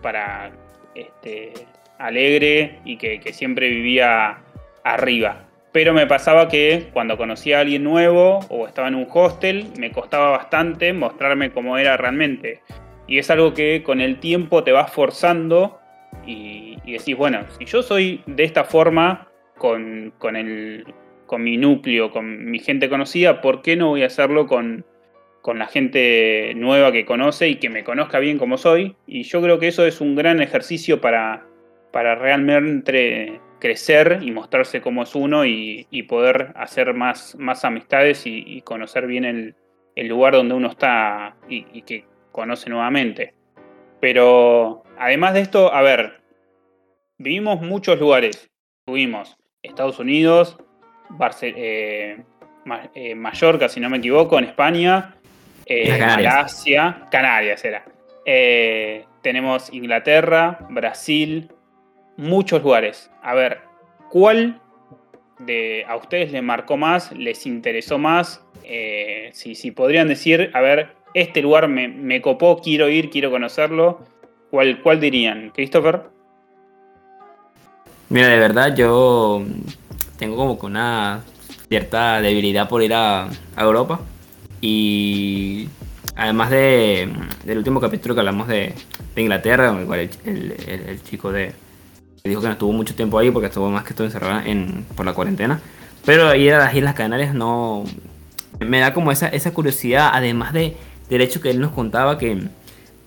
para 0.02 0.50
este, 0.96 1.52
alegre 1.98 2.80
y 2.84 2.96
que, 2.96 3.20
siempre 3.32 3.68
vivía 3.68 4.38
arriba. 4.82 5.44
Pero 5.72 5.92
me 5.94 6.06
pasaba 6.06 6.48
que 6.48 6.88
cuando 6.92 7.16
conocía 7.16 7.58
a 7.58 7.60
alguien 7.60 7.84
nuevo 7.84 8.40
o 8.48 8.66
estaba 8.66 8.88
en 8.88 8.96
un 8.96 9.06
hostel, 9.12 9.68
me 9.78 9.92
costaba 9.92 10.30
bastante 10.30 10.92
mostrarme 10.92 11.52
cómo 11.52 11.78
era 11.78 11.96
realmente. 11.96 12.60
Y 13.06 13.18
es 13.18 13.30
algo 13.30 13.54
que 13.54 13.82
con 13.84 14.00
el 14.00 14.18
tiempo 14.18 14.64
te 14.64 14.72
vas 14.72 14.92
forzando 14.92 15.80
y, 16.26 16.76
decís, 16.86 17.16
bueno, 17.16 17.44
si 17.58 17.64
yo 17.66 17.82
soy 17.82 18.22
de 18.26 18.44
esta 18.44 18.64
forma 18.64 19.28
con, 19.58 20.12
el, 20.34 20.84
con 21.26 21.42
mi 21.42 21.56
núcleo, 21.56 22.10
con 22.10 22.50
mi 22.50 22.58
gente 22.58 22.88
conocida, 22.88 23.40
¿por 23.40 23.62
qué 23.62 23.76
no 23.76 23.88
voy 23.88 24.02
a 24.02 24.06
hacerlo 24.06 24.46
con, 24.46 24.84
con 25.40 25.58
la 25.58 25.66
gente 25.66 26.52
nueva 26.56 26.90
que 26.90 27.04
conoce 27.04 27.48
y 27.48 27.56
que 27.56 27.68
me 27.68 27.84
conozca 27.84 28.18
bien 28.18 28.38
como 28.38 28.58
soy? 28.58 28.96
Y 29.06 29.22
yo 29.22 29.40
creo 29.40 29.60
que 29.60 29.68
eso 29.68 29.86
es 29.86 30.00
un 30.00 30.16
gran 30.16 30.40
ejercicio 30.40 31.00
para, 31.00 31.46
para 31.92 32.16
realmente 32.16 33.40
crecer 33.60 34.18
y 34.22 34.32
mostrarse 34.32 34.80
como 34.80 35.04
es 35.04 35.14
uno 35.14 35.44
y, 35.44 35.86
poder 36.08 36.52
hacer 36.56 36.94
más, 36.94 37.36
más 37.36 37.64
amistades 37.64 38.22
y, 38.24 38.62
conocer 38.62 39.06
bien 39.06 39.24
el, 39.24 39.54
lugar 40.08 40.32
donde 40.32 40.54
uno 40.54 40.68
está 40.68 41.36
y, 41.48 41.82
que 41.82 42.06
conoce 42.32 42.70
nuevamente. 42.70 43.34
Pero 44.00 44.82
además 44.98 45.34
de 45.34 45.42
esto, 45.42 45.72
a 45.72 45.82
ver, 45.82 46.20
vivimos 47.18 47.60
muchos 47.60 48.00
lugares. 48.00 48.50
Tuvimos 48.86 49.36
Estados 49.62 49.98
Unidos, 49.98 50.56
eh, 51.42 52.22
eh, 52.94 53.14
Mallorca, 53.14 53.68
si 53.68 53.78
no 53.78 53.90
me 53.90 53.98
equivoco, 53.98 54.38
en 54.38 54.46
España, 54.46 55.14
eh, 55.66 55.98
Malasia, 55.98 57.06
Canarias 57.10 57.64
era. 57.64 57.84
tenemos 59.22 59.72
Inglaterra, 59.72 60.58
Brasil, 60.70 61.50
muchos 62.20 62.62
lugares. 62.62 63.10
A 63.22 63.34
ver, 63.34 63.60
¿cuál 64.10 64.60
de 65.38 65.84
a 65.88 65.96
ustedes 65.96 66.30
les 66.30 66.42
marcó 66.42 66.76
más, 66.76 67.12
les 67.12 67.46
interesó 67.46 67.98
más? 67.98 68.44
Eh, 68.64 69.30
si, 69.32 69.70
podrían 69.70 70.06
decir, 70.06 70.50
a 70.54 70.60
ver, 70.60 70.94
este 71.14 71.42
lugar 71.42 71.68
me, 71.68 72.20
copó, 72.20 72.60
quiero 72.60 72.88
ir, 72.88 73.10
quiero 73.10 73.30
conocerlo. 73.30 74.00
¿Cuál, 74.50 74.82
¿Cuál 74.82 75.00
dirían? 75.00 75.50
¿Christopher? 75.54 76.02
Mira, 78.10 78.28
de 78.28 78.38
verdad 78.38 78.74
yo 78.76 79.44
tengo 80.18 80.36
como 80.36 80.58
que 80.58 80.66
una 80.66 81.22
cierta 81.68 82.20
debilidad 82.20 82.68
por 82.68 82.82
ir 82.82 82.92
a, 82.94 83.28
Europa. 83.56 84.00
Y 84.60 85.68
además 86.16 86.50
de, 86.50 87.08
del 87.44 87.58
último 87.58 87.80
capítulo 87.80 88.14
que 88.14 88.20
hablamos 88.20 88.48
de, 88.48 88.74
Inglaterra, 89.16 89.76
el 90.24 91.02
chico 91.02 91.30
de, 91.30 91.52
dijo 92.28 92.40
que 92.40 92.46
no 92.46 92.52
estuvo 92.52 92.72
mucho 92.72 92.94
tiempo 92.94 93.18
ahí 93.18 93.30
porque 93.30 93.46
estuvo 93.46 93.70
más 93.70 93.84
que 93.84 93.94
todo 93.94 94.06
encerrada 94.06 94.44
en, 94.44 94.84
por 94.96 95.06
la 95.06 95.14
cuarentena. 95.14 95.60
Pero 96.04 96.34
ir 96.34 96.54
a 96.54 96.58
las 96.58 96.74
Islas 96.74 96.94
Canarias 96.94 97.34
no. 97.34 97.84
Me 98.58 98.80
da 98.80 98.92
como 98.92 99.10
esa, 99.10 99.28
esa 99.28 99.52
curiosidad, 99.52 100.10
además 100.12 100.52
de, 100.52 100.76
del 101.08 101.22
hecho 101.22 101.40
que 101.40 101.50
él 101.50 101.60
nos 101.60 101.72
contaba 101.72 102.18
que, 102.18 102.48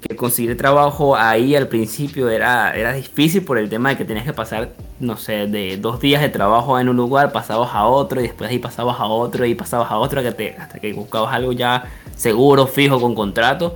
que 0.01 0.15
conseguir 0.15 0.57
trabajo 0.57 1.15
ahí 1.15 1.55
al 1.55 1.67
principio 1.67 2.29
era, 2.29 2.75
era 2.75 2.93
difícil 2.93 3.43
por 3.43 3.59
el 3.59 3.69
tema 3.69 3.89
de 3.89 3.97
que 3.97 4.05
tenías 4.05 4.25
que 4.25 4.33
pasar, 4.33 4.71
no 4.99 5.15
sé, 5.15 5.45
de 5.47 5.77
dos 5.77 5.99
días 5.99 6.21
de 6.21 6.29
trabajo 6.29 6.79
en 6.79 6.89
un 6.89 6.97
lugar, 6.97 7.31
pasabas 7.31 7.69
a 7.73 7.85
otro 7.85 8.19
y 8.19 8.23
después 8.23 8.49
ahí 8.49 8.57
pasabas 8.57 8.99
a 8.99 9.05
otro 9.05 9.45
y 9.45 9.53
pasabas 9.53 9.91
a 9.91 9.97
otro 9.97 10.21
hasta 10.21 10.35
que, 10.35 10.55
hasta 10.57 10.79
que 10.79 10.93
buscabas 10.93 11.33
algo 11.33 11.51
ya 11.51 11.85
seguro, 12.15 12.65
fijo, 12.65 12.99
con 12.99 13.13
contrato. 13.13 13.75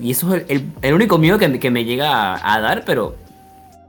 Y 0.00 0.12
eso 0.12 0.34
es 0.34 0.44
el, 0.48 0.70
el, 0.80 0.94
único 0.94 1.18
miedo 1.18 1.38
que, 1.38 1.58
que 1.58 1.70
me 1.70 1.84
llega 1.84 2.34
a, 2.34 2.54
a 2.54 2.60
dar, 2.60 2.84
pero 2.86 3.16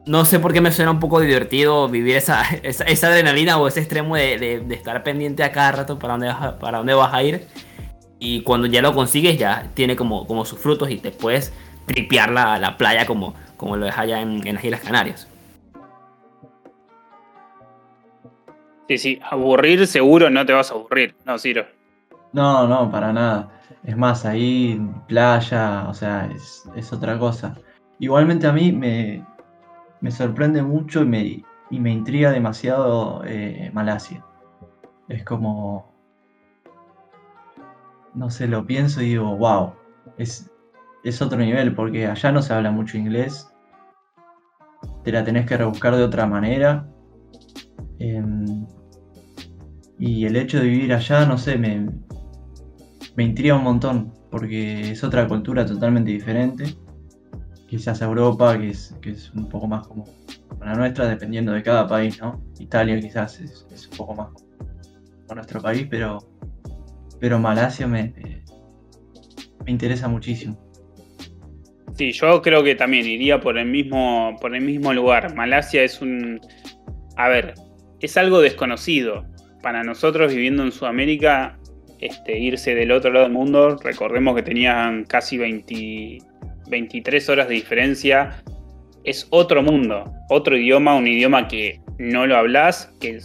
no 0.10 0.26
sé 0.26 0.40
por 0.40 0.54
qué 0.54 0.60
me 0.60 0.72
suena 0.72 0.90
un 0.90 1.00
poco 1.00 1.20
divertido 1.20 1.88
vivir 1.88 2.16
esa, 2.16 2.42
esa, 2.64 3.08
adrenalina 3.08 3.58
o 3.58 3.68
ese 3.68 3.80
extremo 3.80 4.16
de, 4.16 4.66
estar 4.72 5.04
pendiente 5.04 5.44
a 5.44 5.52
cada 5.52 5.72
rato 5.72 6.00
para 6.00 6.14
dónde, 6.14 6.28
vas, 6.28 6.54
para 6.54 6.80
dónde 6.80 6.94
vas 6.96 7.14
a 7.14 7.24
ir. 7.24 7.48
Y 8.18 8.42
cuando 8.42 8.68
ya 8.68 8.82
lo 8.82 8.94
consigues, 8.94 9.38
ya 9.38 9.70
tiene 9.76 9.96
como, 9.96 10.26
como 10.26 10.44
sus 10.46 10.60
frutos 10.60 10.90
y 10.90 10.98
te 10.98 11.12
puedes 11.12 11.54
tripear 11.86 12.32
la, 12.32 12.58
la 12.58 12.76
playa 12.76 13.06
como, 13.06 13.36
como 13.56 13.78
lo 13.78 13.86
deja 13.86 14.02
allá 14.02 14.22
en, 14.22 14.44
las 14.44 14.64
Islas 14.64 14.82
Canarias. 14.82 15.28
Sí, 18.88 18.98
sí, 18.98 19.20
aburrir 19.30 19.86
seguro 19.86 20.32
no 20.32 20.44
te 20.46 20.54
vas 20.54 20.72
a 20.72 20.74
aburrir, 20.74 21.16
¿no, 21.24 21.38
Ciro? 21.38 21.68
No, 22.34 22.68
no, 22.68 22.92
para 22.92 23.14
nada. 23.14 23.50
Es 23.86 23.96
más, 23.96 24.26
ahí 24.26 24.82
playa, 25.08 25.86
o 25.88 25.94
sea, 25.94 26.28
es, 26.36 26.64
es 26.76 26.92
otra 26.92 27.18
cosa. 27.20 27.56
Igualmente 28.00 28.48
a 28.48 28.52
mí 28.52 28.72
me, 28.72 29.24
me 30.02 30.12
sorprende 30.12 30.62
mucho 30.62 31.02
y 31.02 31.06
me, 31.06 31.44
y 31.70 31.80
me 31.80 31.92
intriga 31.92 32.32
demasiado 32.32 33.24
eh, 33.26 33.72
Malasia. 33.74 34.26
Es 35.08 35.24
como, 35.24 35.94
no 38.14 38.30
sé, 38.30 38.48
lo 38.48 38.66
pienso 38.66 39.02
y 39.02 39.10
digo, 39.10 39.36
wow, 39.36 39.74
es, 40.18 40.50
es 41.04 41.22
otro 41.22 41.40
nivel, 41.40 41.74
porque 41.74 42.08
allá 42.08 42.32
no 42.32 42.42
se 42.42 42.54
habla 42.54 42.72
mucho 42.72 42.98
inglés, 42.98 43.52
te 45.04 45.12
la 45.12 45.24
tenés 45.24 45.46
que 45.46 45.58
rebuscar 45.58 45.96
de 45.96 46.04
otra 46.04 46.26
manera. 46.28 46.88
Em, 47.98 48.66
y 49.98 50.26
el 50.26 50.38
hecho 50.38 50.60
de 50.60 50.68
vivir 50.68 50.94
allá, 50.94 51.26
no 51.26 51.38
sé, 51.38 51.58
me, 51.58 51.90
me 53.16 53.24
intriga 53.24 53.56
un 53.56 53.64
montón, 53.64 54.14
porque 54.32 54.92
es 54.92 55.04
otra 55.04 55.28
cultura 55.28 55.66
totalmente 55.66 56.12
diferente 56.12 56.78
quizás 57.70 58.02
Europa, 58.02 58.58
que 58.60 58.70
es, 58.70 58.96
que 59.02 59.12
es 59.12 59.32
un 59.32 59.48
poco 59.48 59.68
más 59.68 59.88
como 59.88 60.06
la 60.60 60.74
nuestra, 60.74 61.08
dependiendo 61.08 61.52
de 61.54 61.64
cada 61.64 61.88
país, 61.88 62.20
¿no? 62.20 62.44
Italia 62.60 63.00
quizás 63.00 63.40
es, 63.40 63.88
un 63.92 63.98
poco 63.98 64.16
más 64.16 64.30
como 64.30 65.36
nuestro 65.36 65.62
país, 65.62 65.88
pero, 65.90 66.18
pero 67.20 67.40
Malasia 67.40 67.88
me, 67.88 68.14
me 69.66 69.72
interesa 69.72 70.08
muchísimo. 70.08 70.58
Sí, 71.96 72.12
yo 72.12 72.42
creo 72.42 72.64
que 72.64 72.76
también 72.76 73.06
iría 73.06 73.40
por 73.40 73.58
el 73.58 73.68
mismo, 73.68 74.36
por 74.42 74.56
el 74.56 74.62
mismo 74.62 74.94
lugar. 74.94 75.36
Malasia 75.36 75.84
es 75.84 76.02
un. 76.02 76.40
A 77.18 77.28
ver, 77.28 77.54
es 78.00 78.18
algo 78.18 78.42
desconocido. 78.42 79.26
Para 79.62 79.84
nosotros 79.84 80.34
viviendo 80.34 80.64
en 80.64 80.72
Sudamérica, 80.72 81.60
este, 82.00 82.40
irse 82.40 82.74
del 82.74 82.92
otro 82.92 83.12
lado 83.12 83.26
del 83.26 83.34
mundo, 83.34 83.78
recordemos 83.84 84.34
que 84.36 84.44
tenían 84.44 85.04
casi 85.04 85.38
20, 85.38 86.20
23 86.70 87.30
horas 87.30 87.48
de 87.48 87.56
diferencia, 87.56 88.42
es 89.04 89.28
otro 89.32 89.64
mundo, 89.64 90.14
otro 90.30 90.58
idioma, 90.58 90.96
un 90.96 91.08
idioma 91.08 91.48
que 91.48 91.80
no 91.98 92.28
lo 92.28 92.38
hablas, 92.38 92.94
que 93.00 93.20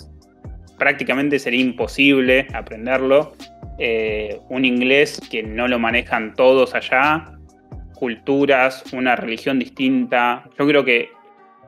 prácticamente 0.78 1.38
sería 1.38 1.60
imposible 1.60 2.46
aprenderlo, 2.52 3.34
eh, 3.78 4.40
un 4.48 4.64
inglés 4.64 5.20
que 5.30 5.42
no 5.42 5.68
lo 5.68 5.78
manejan 5.78 6.34
todos 6.34 6.74
allá, 6.74 7.32
culturas, 7.94 8.84
una 8.92 9.16
religión 9.16 9.58
distinta, 9.58 10.44
yo 10.58 10.66
creo 10.66 10.84
que 10.84 11.10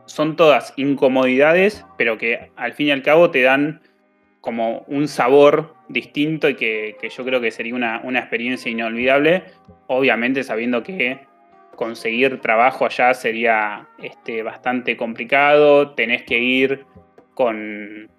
son 0.07 0.37
todas 0.37 0.73
incomodidades, 0.77 1.85
pero 1.99 2.17
que 2.17 2.51
al 2.57 2.75
fin 2.75 2.89
y 2.89 2.91
al 2.93 3.03
cabo 3.03 3.31
te 3.31 3.43
dan 3.43 3.81
como 4.41 4.85
un 4.87 5.09
sabor 5.09 5.75
distinto 5.89 6.49
y 6.49 6.55
que, 6.55 6.97
yo 7.17 7.25
creo 7.25 7.41
que 7.41 7.51
sería 7.51 7.75
una, 7.75 8.01
una, 8.05 8.21
experiencia 8.21 8.71
inolvidable, 8.71 9.45
obviamente 9.89 10.45
sabiendo 10.45 10.85
que 10.85 11.27
conseguir 11.77 12.41
trabajo 12.41 12.85
allá 12.85 13.15
sería 13.15 13.89
este, 14.03 14.43
bastante 14.43 14.97
complicado, 14.97 15.95
tenés 15.95 16.25
que 16.25 16.39
ir 16.39 16.85
con 17.35 18.11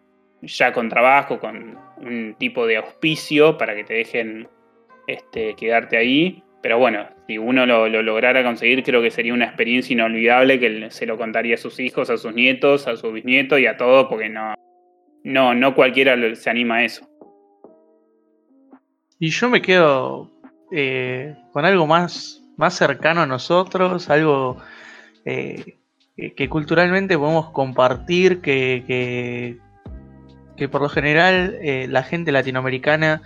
ya 0.42 0.72
con 0.72 0.90
trabajo, 0.90 1.40
con 1.40 1.78
un 1.98 2.36
tipo 2.38 2.68
de 2.68 2.78
auspicio 2.78 3.58
para 3.58 3.76
que 3.76 3.84
te 3.84 3.96
dejen 3.96 4.48
este, 5.08 5.56
quedarte 5.56 5.98
ahí. 5.98 6.44
Pero 6.62 6.80
bueno, 6.80 7.08
si 7.28 7.38
uno 7.38 7.66
lo, 7.66 7.88
lograra 7.88 8.44
conseguir, 8.44 8.84
creo 8.84 9.02
que 9.02 9.12
sería 9.12 9.34
una 9.34 9.46
experiencia 9.46 9.94
inolvidable 9.94 10.60
que 10.60 10.90
se 10.92 11.06
lo 11.06 11.18
contaría 11.18 11.56
a 11.56 11.58
sus 11.58 11.80
hijos, 11.80 12.10
a 12.10 12.18
sus 12.18 12.34
nietos, 12.34 12.88
a 12.88 12.96
sus 12.98 13.14
bisnietos 13.14 13.60
y 13.60 13.68
a 13.68 13.78
todos, 13.78 14.08
porque 14.08 14.30
no, 14.30 14.54
no, 15.24 15.54
no 15.54 15.76
cualquiera 15.76 16.16
se 16.36 16.50
anima 16.50 16.78
a 16.78 16.84
eso. 16.84 17.08
Y 19.20 19.30
yo 19.30 19.50
me 19.50 19.62
quedo 19.62 20.32
eh, 20.72 21.36
con 21.52 21.66
algo 21.66 21.88
más 21.88 22.44
más 22.58 22.74
cercano 22.74 23.22
a 23.22 23.26
nosotros, 23.26 24.10
algo 24.10 24.58
eh, 25.26 25.78
que 26.16 26.50
culturalmente 26.50 27.18
podemos 27.18 27.52
compartir, 27.52 28.42
que, 28.42 29.60
que, 30.58 30.68
por 30.68 30.82
lo 30.82 30.90
general 30.90 31.56
eh, 31.62 31.86
la 31.88 32.02
gente 32.02 32.32
latinoamericana 32.32 33.22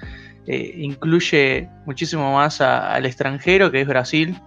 eh, 0.45 0.73
incluye 0.77 1.69
muchísimo 1.85 2.33
más 2.33 2.59
al 2.59 3.05
extranjero, 3.05 3.71
que 3.71 3.81
es 3.81 3.87
Brasil. 3.87 4.37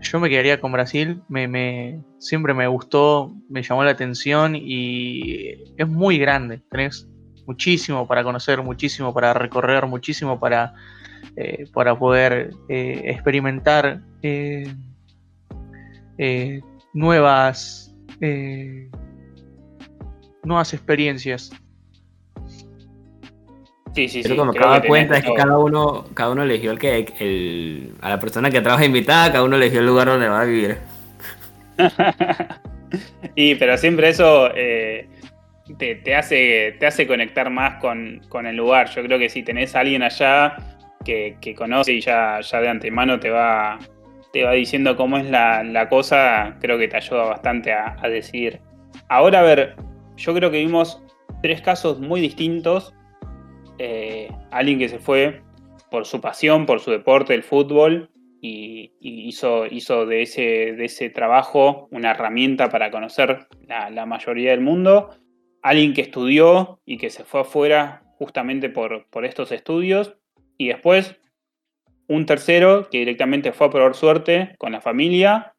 Yo 0.00 0.20
me 0.20 0.28
quedaría 0.28 0.60
con 0.60 0.72
Brasil, 0.72 1.22
me, 1.28 2.00
siempre 2.18 2.54
me 2.54 2.66
gustó, 2.66 3.34
me 3.48 3.62
llamó 3.62 3.84
la 3.84 3.92
atención 3.92 4.54
y 4.54 5.72
es 5.76 5.88
muy 5.88 6.18
grande. 6.18 6.60
Tenés 6.70 7.08
muchísimo 7.46 8.06
para 8.06 8.22
conocer, 8.22 8.62
muchísimo 8.62 9.12
para 9.12 9.32
recorrer, 9.32 9.86
muchísimo 9.86 10.38
para 10.38 10.74
eh, 11.36 11.64
para 11.72 11.98
poder 11.98 12.50
eh, 12.68 13.02
experimentar 13.06 14.00
eh, 14.22 14.72
nuevas, 16.92 17.94
nuevas 20.42 20.74
experiencias. 20.74 21.50
Sí, 23.94 24.08
sí, 24.08 24.22
Pero 24.22 24.34
sí. 24.34 24.38
como 24.38 24.54
cada 24.54 24.82
cuenta 24.82 25.18
es 25.18 25.24
que 25.24 25.34
cada 25.34 25.58
uno, 25.58 26.04
cada 26.14 26.30
uno 26.30 26.42
eligió 26.42 26.70
el 26.70 26.78
que 26.78 27.12
el, 27.18 27.94
a 28.00 28.10
la 28.10 28.20
persona 28.20 28.50
que 28.50 28.60
trabaja 28.62 28.86
invitada, 28.86 29.32
cada 29.32 29.44
uno 29.44 29.56
eligió 29.56 29.80
el 29.80 29.86
lugar 29.86 30.08
donde 30.08 30.28
va 30.28 30.40
a 30.40 30.44
vivir. 30.44 30.78
y 33.34 33.54
pero 33.56 33.76
siempre 33.76 34.08
eso 34.08 34.50
eh, 34.54 35.08
te, 35.78 35.96
te 35.96 36.14
hace, 36.14 36.76
te 36.78 36.86
hace 36.86 37.06
conectar 37.06 37.50
más 37.50 37.80
con, 37.80 38.22
con 38.30 38.46
el 38.46 38.56
lugar. 38.56 38.88
Yo 38.90 39.02
creo 39.02 39.18
que 39.18 39.28
si 39.28 39.42
tenés 39.42 39.76
a 39.76 39.80
alguien 39.80 40.02
allá 40.02 40.56
que, 41.04 41.54
conoce 41.56 41.92
y 41.92 42.00
ya, 42.00 42.40
ya 42.40 42.60
de 42.60 42.68
antemano 42.68 43.20
te 43.20 43.30
va, 43.30 43.78
te 44.32 44.44
va 44.44 44.52
diciendo 44.52 44.96
cómo 44.96 45.18
es 45.18 45.28
la, 45.30 45.62
la 45.62 45.88
cosa, 45.88 46.56
creo 46.60 46.78
que 46.78 46.88
te 46.88 46.96
ayuda 46.96 47.24
bastante 47.24 47.72
a, 47.72 47.96
decidir. 48.08 48.60
Ahora, 49.08 49.40
a 49.40 49.42
ver, 49.42 49.76
yo 50.16 50.34
creo 50.34 50.50
que 50.50 50.58
vimos 50.58 51.02
tres 51.42 51.60
casos 51.62 52.00
muy 52.00 52.20
distintos. 52.20 52.94
Eh, 53.78 54.30
alguien 54.50 54.78
que 54.78 54.88
se 54.88 54.98
fue 54.98 55.42
por 55.90 56.06
su 56.06 56.20
pasión, 56.20 56.66
por 56.66 56.80
su 56.80 56.90
deporte, 56.90 57.34
el 57.34 57.42
fútbol, 57.42 58.10
y, 58.40 58.92
y 58.98 59.28
hizo, 59.28 59.66
hizo 59.66 60.04
de, 60.04 60.22
ese, 60.22 60.42
de 60.72 60.84
ese 60.86 61.10
trabajo 61.10 61.88
una 61.92 62.10
herramienta 62.10 62.68
para 62.70 62.90
conocer 62.90 63.46
la, 63.68 63.88
la 63.90 64.04
mayoría 64.04 64.50
del 64.50 64.60
mundo. 64.60 65.10
Alguien 65.62 65.94
que 65.94 66.00
estudió 66.00 66.80
y 66.84 66.98
que 66.98 67.10
se 67.10 67.22
fue 67.22 67.42
afuera 67.42 68.02
justamente 68.18 68.68
por, 68.68 69.06
por 69.10 69.24
estos 69.24 69.52
estudios. 69.52 70.16
Y 70.62 70.68
después 70.68 71.16
un 72.06 72.24
tercero 72.24 72.88
que 72.88 72.98
directamente 72.98 73.50
fue 73.52 73.66
a 73.66 73.70
probar 73.70 73.96
suerte 73.96 74.54
con 74.58 74.70
la 74.70 74.80
familia. 74.80 75.54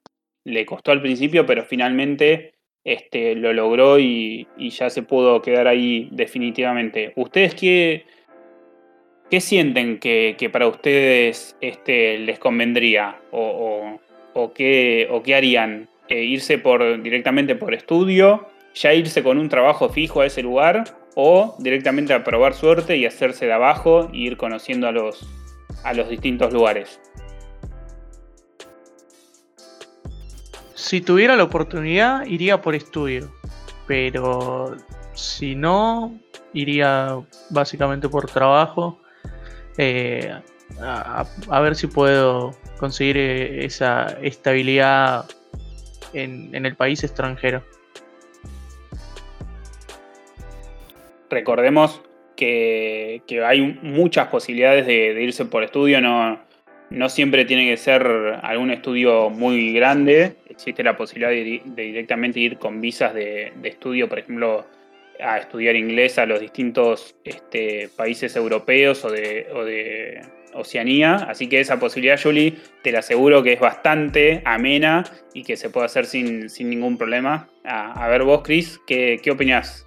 Le 0.45 0.65
costó 0.65 0.93
al 0.93 1.01
principio, 1.01 1.45
pero 1.45 1.65
finalmente 1.65 2.53
este, 2.86 3.36
lo 3.36 3.51
logró 3.51 4.00
y, 4.00 4.48
ya 4.57 4.89
se 4.89 5.03
pudo 5.03 5.41
quedar 5.41 5.67
ahí 5.67 6.07
definitivamente. 6.13 7.12
¿Ustedes 7.17 7.53
qué, 7.53 8.05
qué 9.29 9.41
sienten 9.41 10.00
que, 10.00 10.36
que 10.38 10.50
para 10.50 10.67
ustedes 10.67 11.57
este, 11.60 12.17
les 12.19 12.39
convendría? 12.39 13.19
¿O, 13.31 14.00
o, 14.33 14.41
o 14.41 14.53
qué, 14.53 15.10
o 15.12 15.22
qué 15.22 15.36
harían? 15.36 15.89
Eh, 16.07 16.24
¿Irse 16.24 16.60
por, 16.60 17.03
directamente 17.03 17.55
por 17.55 17.74
estudio? 17.74 18.48
¿Ya 18.74 18.93
irse 18.93 19.22
con 19.22 19.38
un 19.38 19.50
trabajo 19.50 19.89
fijo 19.89 20.22
a 20.22 20.27
ese 20.27 20.41
lugar? 20.41 21.02
¿O 21.15 21.55
directamente 21.60 22.13
a 22.13 22.24
probar 22.24 22.53
suerte 22.53 22.98
y 22.98 23.05
hacerse 23.05 23.46
de 23.46 23.53
abajo 23.53 24.10
e 24.12 24.17
ir 24.17 24.38
conociendo 24.38 24.88
a 24.88 24.91
los, 24.91 25.27
a 25.84 25.93
los 25.93 26.10
distintos 26.10 26.51
lugares? 26.51 27.00
Si 30.74 31.01
tuviera 31.01 31.36
la 31.36 31.43
oportunidad, 31.43 32.25
iría 32.25 32.62
por 32.62 32.75
estudio. 32.75 33.32
Pero 33.88 34.75
si 35.13 35.55
no, 35.55 36.17
iría 36.53 37.20
básicamente 37.50 38.10
por 38.10 38.29
trabajo. 38.29 39.00
eh, 39.77 40.34
a, 40.82 41.25
a 41.50 41.60
ver 41.60 41.75
si 41.75 41.88
puedo 41.88 42.55
conseguir 42.79 43.17
eh, 43.17 43.65
esa 43.65 44.17
estabilidad 44.22 45.25
en, 46.13 46.53
en 46.55 46.65
el 46.65 46.75
país 46.75 47.03
extranjero. 47.03 47.63
Recordemos 51.34 52.02
que, 52.36 53.22
que 53.28 53.44
hay 53.44 53.62
muchas 53.82 54.28
posibilidades 54.28 54.86
de, 54.86 55.22
irse 55.22 55.46
por 55.46 55.63
estudio, 55.63 56.02
no, 56.02 56.40
no 56.90 57.10
siempre 57.10 57.46
tiene 57.46 57.70
que 57.70 57.78
ser 57.78 58.06
algún 58.42 58.72
estudio 58.72 59.30
muy 59.30 59.74
grande, 59.74 60.36
existe 60.50 60.84
la 60.84 60.96
posibilidad 60.96 61.30
de, 61.30 61.84
directamente 61.84 62.40
ir 62.40 62.58
con 62.58 62.82
visas 62.82 63.13
de, 63.13 63.54
de, 63.56 63.70
estudio, 63.70 64.08
por 64.08 64.20
ejemplo, 64.20 64.66
a 65.20 65.38
estudiar 65.38 65.75
inglés 65.75 66.18
a 66.18 66.25
los 66.25 66.40
distintos 66.40 67.16
este, 67.24 67.90
países 67.96 68.36
europeos 68.36 69.06
o 69.06 69.12
de, 69.12 69.48
o 69.54 69.63
de 69.63 70.22
Oceanía, 70.54 71.16
así 71.16 71.48
que 71.48 71.60
esa 71.60 71.80
posibilidad, 71.80 72.20
Julie, 72.22 72.56
te 72.84 72.92
la 72.92 73.00
aseguro 73.00 73.42
que 73.42 73.54
es 73.54 73.60
bastante 73.60 74.42
amena 74.46 75.04
y 75.34 75.44
que 75.44 75.58
se 75.58 75.70
puede 75.70 75.88
hacer 75.88 76.05
sin, 76.05 76.50
sin 76.50 76.70
ningún 76.70 76.98
problema. 76.98 77.48
A, 77.64 78.05
a 78.05 78.07
ver 78.07 78.24
vos, 78.24 78.42
Chris, 78.44 78.79
¿qué, 78.86 79.20
qué 79.22 79.31
opinás? 79.31 79.86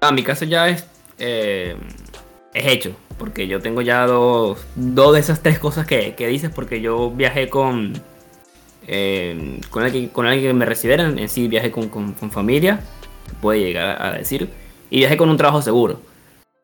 Ah, 0.00 0.12
mi 0.12 0.22
caso 0.22 0.44
ya 0.44 0.68
es, 0.68 0.86
eh, 1.18 1.76
es 2.52 2.66
hecho, 2.66 2.94
porque 3.18 3.46
yo 3.46 3.60
tengo 3.60 3.82
ya 3.82 4.06
dos, 4.06 4.58
dos 4.74 5.14
de 5.14 5.20
esas 5.20 5.42
tres 5.42 5.58
cosas 5.58 5.86
que, 5.86 6.14
que 6.14 6.28
dices, 6.28 6.50
porque 6.54 6.80
yo 6.80 7.10
viajé 7.10 7.48
con, 7.48 7.94
eh, 8.86 9.60
con, 9.70 9.82
alguien, 9.82 10.08
con 10.08 10.26
alguien 10.26 10.50
que 10.50 10.54
me 10.54 10.66
recibiera, 10.66 11.04
en 11.04 11.28
sí 11.28 11.48
viajé 11.48 11.70
con, 11.70 11.88
con, 11.88 12.12
con, 12.12 12.30
familia, 12.30 12.80
puede 13.40 13.60
llegar 13.60 14.00
a 14.00 14.12
decir, 14.12 14.50
y 14.90 14.98
viajé 14.98 15.16
con 15.16 15.30
un 15.30 15.36
trabajo 15.36 15.62
seguro. 15.62 16.00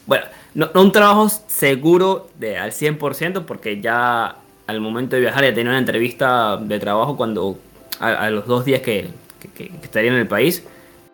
Bueno, 0.06 0.26
no, 0.54 0.70
un 0.74 0.92
trabajo 0.92 1.28
seguro 1.28 2.28
de, 2.38 2.58
al 2.58 2.72
100%, 2.72 3.44
porque 3.44 3.80
ya 3.80 4.36
al 4.66 4.80
momento 4.80 5.16
de 5.16 5.22
viajar 5.22 5.44
ya 5.44 5.54
tenía 5.54 5.70
una 5.70 5.78
entrevista 5.78 6.56
de 6.56 6.78
trabajo 6.78 7.16
cuando 7.16 7.58
a, 7.98 8.30
los 8.30 8.46
dos 8.46 8.64
días 8.64 8.82
que 8.82 9.10
estaría 9.82 10.10
en 10.10 10.16
el 10.16 10.28
país. 10.28 10.64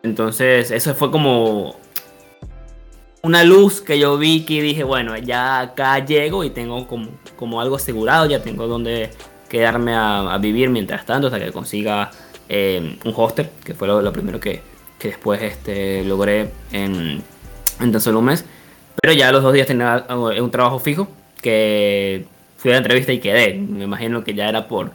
Entonces, 0.02 0.70
eso 0.70 0.94
fue 0.94 1.11
como 1.11 1.76
una 3.27 3.43
luz 3.43 3.81
que 3.81 3.99
yo 3.99 4.17
vi 4.19 4.45
que 4.45 4.62
dije, 4.62 4.85
bueno, 4.85 5.17
ya 5.19 5.61
acá 5.61 5.99
llego 5.99 6.45
y 6.45 6.51
tengo 6.51 6.87
como, 6.87 7.09
como 7.35 7.61
algo 7.61 7.75
asegurado, 7.75 8.27
ya 8.27 8.41
tengo 8.41 8.69
donde 8.69 9.11
quedarme 9.49 9.95
a, 9.97 10.39
vivir 10.41 10.71
mientras 10.71 11.05
tanto 11.05 11.27
hasta 11.27 11.41
que 11.41 11.51
consiga 11.51 12.12
eh, 12.49 12.97
un 13.05 13.12
hostel, 13.17 13.49
que 13.65 13.75
fue 13.75 13.89
lo, 13.89 14.12
primero 14.12 14.39
que, 14.39 14.62
que, 14.97 15.09
después 15.09 15.43
este, 15.43 16.05
logré 16.05 16.53
en, 16.71 17.21
tan 17.79 18.01
solo 18.01 18.21
un 18.21 18.27
mes. 18.27 18.45
Pero 19.03 19.12
ya 19.12 19.33
los 19.33 19.43
dos 19.43 19.53
días 19.53 19.67
tenía 19.67 20.07
un 20.09 20.51
trabajo 20.53 20.79
fijo, 20.79 21.09
que 21.43 22.27
fui 22.59 22.71
a 22.71 22.75
la 22.75 22.79
entrevista 22.79 23.12
y 23.12 23.19
quedé. 23.19 23.55
Me 23.55 23.85
imagino 23.85 24.23
que 24.23 24.35
ya 24.35 24.49
era 24.49 24.69
por, 24.69 24.93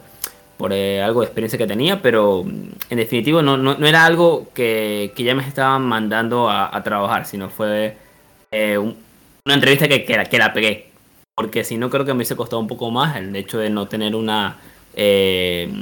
por 0.56 0.72
eh, 0.72 1.02
algo 1.02 1.20
de 1.20 1.26
experiencia 1.26 1.58
que 1.58 1.66
tenía, 1.66 2.00
pero 2.00 2.46
en 2.46 2.96
definitivo 2.96 3.42
no, 3.42 3.58
no, 3.58 3.86
era 3.86 4.06
algo 4.06 4.48
que, 4.54 5.12
que, 5.14 5.22
ya 5.22 5.34
me 5.34 5.46
estaban 5.46 5.82
mandando 5.82 6.48
a 6.48 6.82
trabajar, 6.82 7.26
sino 7.26 7.50
fue 7.50 8.00
eh, 8.52 8.78
un, 8.78 8.96
una 9.44 9.54
entrevista 9.54 9.88
que, 9.88 10.04
que, 10.04 10.16
la, 10.16 10.24
que 10.26 10.38
pegué. 10.54 10.90
Porque 11.34 11.64
si 11.64 11.78
no, 11.78 11.90
creo 11.90 12.04
que 12.04 12.12
me 12.12 12.18
hubiese 12.18 12.36
costado 12.36 12.60
un 12.60 12.68
poco 12.68 12.90
más 12.90 13.16
el 13.16 13.34
hecho 13.34 13.58
de 13.58 13.70
no 13.70 13.88
tener 13.88 14.14
una. 14.14 14.58
Eh, 14.94 15.72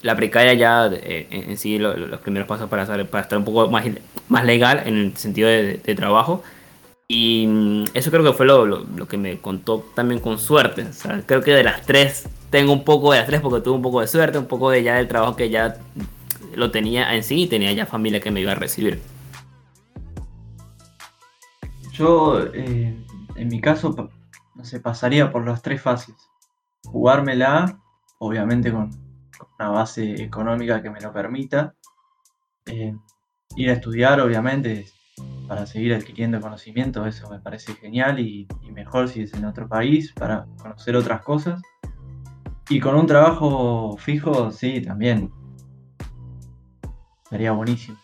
la 0.00 0.16
precaria 0.16 0.54
ya 0.54 0.90
eh, 0.90 1.26
en, 1.30 1.58
sí, 1.58 1.78
lo, 1.78 1.94
los 1.94 2.20
primeros 2.20 2.48
pasos 2.48 2.70
para, 2.70 2.82
estar 2.84 3.38
un 3.38 3.44
poco 3.44 3.70
más, 3.70 4.44
legal 4.44 4.82
en 4.86 4.96
el 4.96 5.16
sentido 5.16 5.48
de, 5.48 5.94
trabajo. 5.94 6.42
Y 7.06 7.46
mm, 7.46 7.84
eso 7.92 8.10
creo 8.10 8.24
que 8.24 8.32
fue 8.32 8.46
lo, 8.46 8.64
lo, 8.64 9.06
que 9.06 9.18
me 9.18 9.38
contó 9.38 9.84
también 9.94 10.20
con 10.20 10.38
suerte. 10.38 10.86
Creo 11.26 11.42
que 11.42 11.52
de 11.52 11.62
las 11.62 11.82
tres 11.82 12.26
tengo 12.50 12.72
un 12.72 12.84
poco 12.84 13.12
de 13.12 13.18
las 13.18 13.26
tres 13.26 13.42
porque 13.42 13.62
tuve 13.62 13.76
un 13.76 13.82
poco 13.82 14.00
de 14.00 14.08
suerte, 14.08 14.38
un 14.38 14.46
poco 14.46 14.70
de 14.70 14.82
ya 14.82 14.96
del 14.96 15.08
trabajo 15.08 15.36
que 15.36 15.50
ya 15.50 15.76
lo 16.54 16.70
tenía 16.70 17.14
en 17.14 17.22
sí 17.22 17.42
y 17.42 17.46
tenía 17.46 17.72
ya 17.72 17.84
familia 17.84 18.20
que 18.20 18.30
me 18.30 18.40
iba 18.40 18.52
a 18.52 18.56
recibir. 18.56 19.00
Yo, 21.94 22.40
eh, 22.52 23.06
en 23.36 23.48
mi 23.48 23.60
caso, 23.60 24.10
no 24.56 24.64
sé, 24.64 24.80
pasaría 24.80 25.30
por 25.30 25.46
las 25.46 25.62
tres 25.62 25.80
fases. 25.80 26.16
Jugármela, 26.84 27.80
obviamente 28.18 28.72
con, 28.72 28.90
una 29.60 29.68
base 29.68 30.20
económica 30.20 30.82
que 30.82 30.90
me 30.90 31.00
lo 31.00 31.12
permita. 31.12 31.76
Eh, 32.66 32.96
ir 33.54 33.70
a 33.70 33.74
estudiar, 33.74 34.20
obviamente, 34.20 34.86
para 35.46 35.66
seguir 35.66 35.94
adquiriendo 35.94 36.40
conocimiento, 36.40 37.06
eso 37.06 37.30
me 37.30 37.38
parece 37.38 37.74
genial 37.74 38.18
y, 38.18 38.48
y, 38.62 38.72
mejor 38.72 39.08
si 39.08 39.22
es 39.22 39.32
en 39.34 39.44
otro 39.44 39.68
país, 39.68 40.12
para 40.14 40.46
conocer 40.60 40.96
otras 40.96 41.22
cosas. 41.22 41.62
Y 42.68 42.80
con 42.80 42.96
un 42.96 43.06
trabajo 43.06 43.96
fijo, 43.98 44.50
sí, 44.50 44.80
también. 44.80 45.30
Sería 47.30 47.52
buenísimo. 47.52 47.98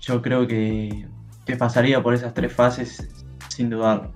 Yo 0.00 0.20
creo 0.20 0.46
que, 0.46 1.08
que 1.48 1.56
pasaría 1.56 2.02
por 2.02 2.12
esas 2.12 2.34
tres 2.34 2.52
fases 2.52 3.08
sin 3.48 3.70
dudarlo. 3.70 4.12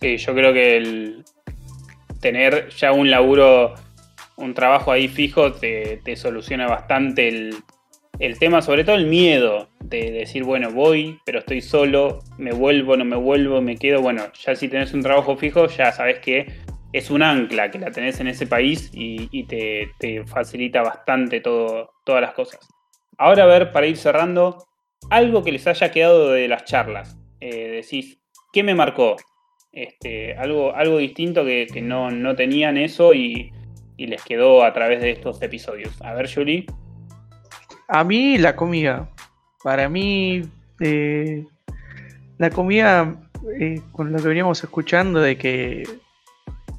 Sí, 0.00 0.16
yo 0.16 0.34
creo 0.34 0.52
que 0.54 0.78
el 0.78 1.24
tener 2.20 2.70
ya 2.70 2.92
un 2.92 3.10
laburo, 3.10 3.74
un 4.36 4.54
trabajo 4.54 4.92
ahí 4.92 5.08
fijo, 5.08 5.52
te, 5.52 6.00
soluciona 6.16 6.66
bastante 6.66 7.28
el, 7.28 7.54
el, 8.18 8.38
tema, 8.38 8.62
sobre 8.62 8.82
todo 8.82 8.96
el 8.96 9.06
miedo 9.06 9.68
de 9.80 10.10
decir, 10.10 10.42
bueno, 10.42 10.70
voy, 10.70 11.20
pero 11.26 11.40
estoy 11.40 11.60
solo, 11.60 12.20
me 12.38 12.52
vuelvo, 12.52 12.96
no 12.96 13.04
me 13.04 13.16
vuelvo, 13.16 13.60
me 13.60 13.76
quedo. 13.76 14.00
Bueno, 14.00 14.22
ya 14.42 14.56
si 14.56 14.68
tenés 14.68 14.94
un 14.94 15.02
trabajo 15.02 15.36
fijo, 15.36 15.66
ya 15.66 15.92
sabes 15.92 16.18
que 16.20 16.46
es 16.94 17.10
un 17.10 17.22
ancla 17.22 17.70
que 17.70 17.78
la 17.78 17.90
tenés 17.90 18.18
en 18.20 18.28
ese 18.28 18.46
país 18.46 18.90
y, 18.94 19.28
y 19.30 19.44
te, 19.44 19.90
te, 19.98 20.24
facilita 20.24 20.80
bastante 20.80 21.40
todo, 21.40 21.92
todas 22.04 22.22
las 22.22 22.32
cosas. 22.32 22.58
Ahora, 23.18 23.44
a 23.44 23.46
ver, 23.46 23.72
para 23.72 23.86
ir 23.86 23.96
cerrando, 23.96 24.66
algo 25.10 25.42
que 25.44 25.52
les 25.52 25.66
haya 25.66 25.90
quedado 25.90 26.32
de 26.32 26.48
las 26.48 26.64
charlas. 26.64 27.16
Eh, 27.40 27.82
decís, 27.82 28.18
¿qué 28.52 28.62
me 28.62 28.74
marcó? 28.74 29.16
Este, 29.72 30.34
algo, 30.36 30.74
algo 30.74 30.98
distinto 30.98 31.44
que, 31.44 31.66
que 31.72 31.80
no, 31.80 32.10
no, 32.10 32.36
tenían 32.36 32.76
eso 32.76 33.14
y, 33.14 33.52
y, 33.96 34.06
les 34.06 34.22
quedó 34.22 34.64
a 34.64 34.72
través 34.72 35.00
de 35.00 35.10
estos 35.10 35.40
episodios. 35.40 36.00
A 36.02 36.12
ver, 36.12 36.32
Julie. 36.32 36.66
A 37.88 38.04
mí 38.04 38.38
la 38.38 38.54
comida. 38.54 39.08
para 39.62 39.88
mí, 39.88 40.42
eh, 40.80 41.44
la 42.38 42.50
comida, 42.50 43.16
eh, 43.60 43.80
con 43.92 44.12
lo 44.12 44.18
que 44.18 44.28
veníamos 44.28 44.62
escuchando, 44.62 45.20
de 45.20 45.36
que, 45.36 45.84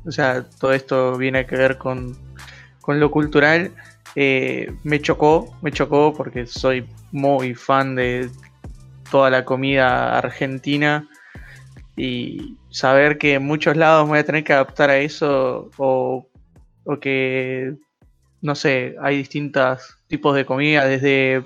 o 0.06 0.12
sea, 0.12 0.44
todo 0.60 0.74
esto 0.74 1.18
viene 1.18 1.40
a 1.40 1.44
ver 1.44 1.78
con, 1.78 2.16
con 2.82 3.00
lo 3.00 3.10
cultural, 3.10 3.72
eh, 4.16 4.72
me 4.84 5.02
chocó, 5.02 5.58
me 5.62 5.72
chocó 5.72 6.14
porque 6.14 6.46
soy 6.46 6.88
muy 7.12 7.56
fan 7.56 7.96
de 7.96 8.30
toda 9.10 9.30
la 9.30 9.46
comida 9.46 10.18
argentina 10.18 11.08
y 11.96 12.58
saber 12.70 13.18
que 13.18 13.36
en 13.36 13.46
muchos 13.46 13.78
lados 13.78 14.08
voy 14.08 14.20
a 14.20 14.26
tener 14.26 14.44
que 14.44 14.54
adaptar 14.54 14.90
a 14.90 14.98
eso 14.98 15.70
o, 15.78 16.28
o 16.84 17.00
que, 17.00 17.76
no 18.42 18.56
sé, 18.56 18.96
hay 19.02 19.18
distintos 19.18 19.98
tipos 20.08 20.36
de 20.36 20.46
comida, 20.46 20.86
desde 20.86 21.46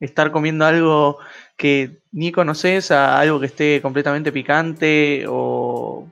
estar 0.00 0.32
comiendo 0.32 0.66
algo 0.66 1.18
que 1.56 2.02
ni 2.12 2.32
conoces 2.32 2.90
a 2.90 3.18
algo 3.18 3.40
que 3.40 3.46
esté 3.46 3.80
completamente 3.82 4.32
picante 4.32 5.24
o, 5.28 6.08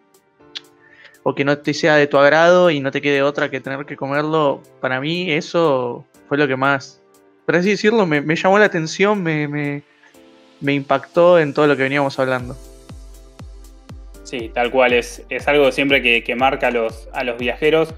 o 1.22 1.34
que 1.34 1.44
no 1.44 1.58
te 1.58 1.74
sea 1.74 1.96
de 1.96 2.06
tu 2.06 2.18
agrado 2.18 2.70
y 2.70 2.80
no 2.80 2.90
te 2.90 3.00
quede 3.00 3.22
otra 3.22 3.50
que 3.50 3.60
tener 3.60 3.84
que 3.86 3.96
comerlo, 3.96 4.62
para 4.80 5.00
mí 5.00 5.30
eso 5.30 6.04
fue 6.28 6.38
lo 6.38 6.48
que 6.48 6.56
más, 6.56 7.02
por 7.44 7.56
así 7.56 7.70
decirlo, 7.70 8.06
me, 8.06 8.36
llamó 8.36 8.58
la 8.58 8.66
atención, 8.66 9.22
me, 9.22 9.82
impactó 10.62 11.38
en 11.38 11.52
todo 11.52 11.66
lo 11.66 11.76
que 11.76 11.82
veníamos 11.82 12.18
hablando. 12.18 12.56
Sí, 14.22 14.50
tal 14.54 14.70
cual, 14.70 14.92
es, 14.92 15.24
es 15.28 15.46
algo 15.48 15.70
siempre 15.72 16.22
que, 16.22 16.34
marca 16.36 16.70
los, 16.70 17.08
a 17.12 17.24
los 17.24 17.38
viajeros, 17.38 17.94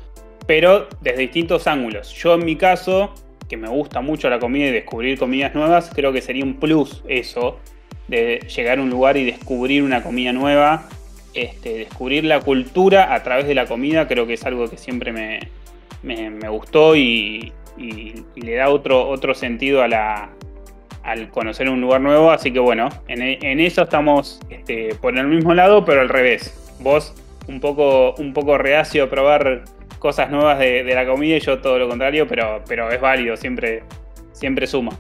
pero 0.46 0.88
desde 1.02 1.18
distintos 1.18 1.66
ángulos. 1.66 2.12
Yo 2.14 2.34
en 2.34 2.44
mi 2.44 2.56
caso, 2.56 3.14
que 3.48 3.56
me 3.56 3.68
gusta 3.68 4.00
mucho 4.00 4.30
la 4.30 4.38
comida 4.38 4.66
y 4.66 4.72
descubrir 4.72 5.18
comidas 5.18 5.54
nuevas, 5.54 5.90
creo 5.94 6.12
que 6.12 6.22
sería 6.22 6.44
un 6.44 6.54
plus 6.54 7.02
eso, 7.06 7.60
de 8.08 8.40
llegar 8.54 8.78
a 8.78 8.82
un 8.82 8.90
lugar 8.90 9.16
y 9.16 9.24
descubrir 9.24 9.82
una 9.82 10.02
comida 10.02 10.32
nueva, 10.32 10.88
este, 11.35 11.79
descubrir 11.79 12.25
la 12.25 12.40
cultura 12.40 13.14
a 13.14 13.23
través 13.23 13.47
de 13.47 13.55
la 13.55 13.66
comida, 13.66 14.07
creo 14.09 14.27
que 14.27 14.35
es 14.35 14.44
algo 14.44 14.68
que 14.68 14.77
siempre 14.77 15.12
me, 15.12 15.40
me, 16.03 16.49
gustó 16.49 16.97
y, 16.97 17.53
le 17.77 18.55
da 18.55 18.68
otro, 18.68 19.09
otro 19.09 19.35
sentido 19.35 19.83
a 19.83 19.88
la, 19.88 20.31
al 21.03 21.31
conocer 21.31 21.68
un 21.68 21.81
lugar 21.81 22.01
nuevo. 22.01 22.31
Así 22.31 22.53
que 22.53 22.59
bueno, 22.59 22.88
en, 23.09 23.23
en 23.23 23.61
eso 23.61 23.83
estamos 23.83 24.40
este, 24.49 24.94
por 24.97 25.16
el 25.16 25.27
mismo 25.27 25.55
lado, 25.55 25.85
pero 25.85 26.01
al 26.01 26.09
revés. 26.09 26.61
Vos 26.81 27.14
un 27.47 27.61
poco, 27.61 28.14
un 28.14 28.33
poco 28.33 28.59
reacio 28.59 29.05
a 29.05 29.11
probar 29.11 29.64
cosas 29.99 30.31
nuevas 30.31 30.59
de, 30.59 30.85
de, 30.85 30.94
la 30.94 31.07
comida 31.07 31.37
y 31.37 31.40
yo 31.40 31.61
todo 31.61 31.79
lo 31.79 31.88
contrario, 31.88 32.27
pero, 32.27 32.62
pero 32.68 32.90
es 32.90 33.01
válido, 33.01 33.37
siempre, 33.37 33.83
siempre 34.33 34.66
suma. 34.66 34.92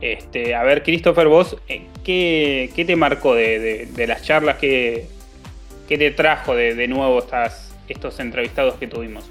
Este, 0.00 0.54
a 0.54 0.62
ver, 0.62 0.82
Christopher, 0.84 1.26
vos, 1.26 1.56
eh, 1.68 1.82
¿qué, 2.04 2.70
qué 2.74 2.84
te 2.84 2.94
marcó 2.94 3.34
de, 3.34 3.88
de, 3.92 4.06
las 4.06 4.22
charlas? 4.22 4.56
¿Qué, 4.58 5.06
qué 5.88 5.98
te 5.98 6.12
trajo 6.12 6.54
de, 6.54 6.86
nuevo 6.86 7.18
estas, 7.18 7.74
estos 7.88 8.20
entrevistados 8.20 8.74
que 8.74 8.86
tuvimos? 8.86 9.24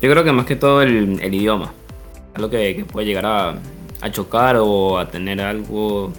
Yo 0.00 0.10
creo 0.10 0.24
que 0.24 0.32
más 0.32 0.46
que 0.46 0.56
todo 0.56 0.82
el, 0.82 1.22
idioma 1.22 1.72
algo 2.34 2.48
que, 2.48 2.86
puede 2.90 3.06
llegar 3.06 3.26
a, 3.26 4.10
chocar 4.10 4.56
o 4.58 4.98
a 4.98 5.08
tener 5.08 5.40
algo 5.40 6.12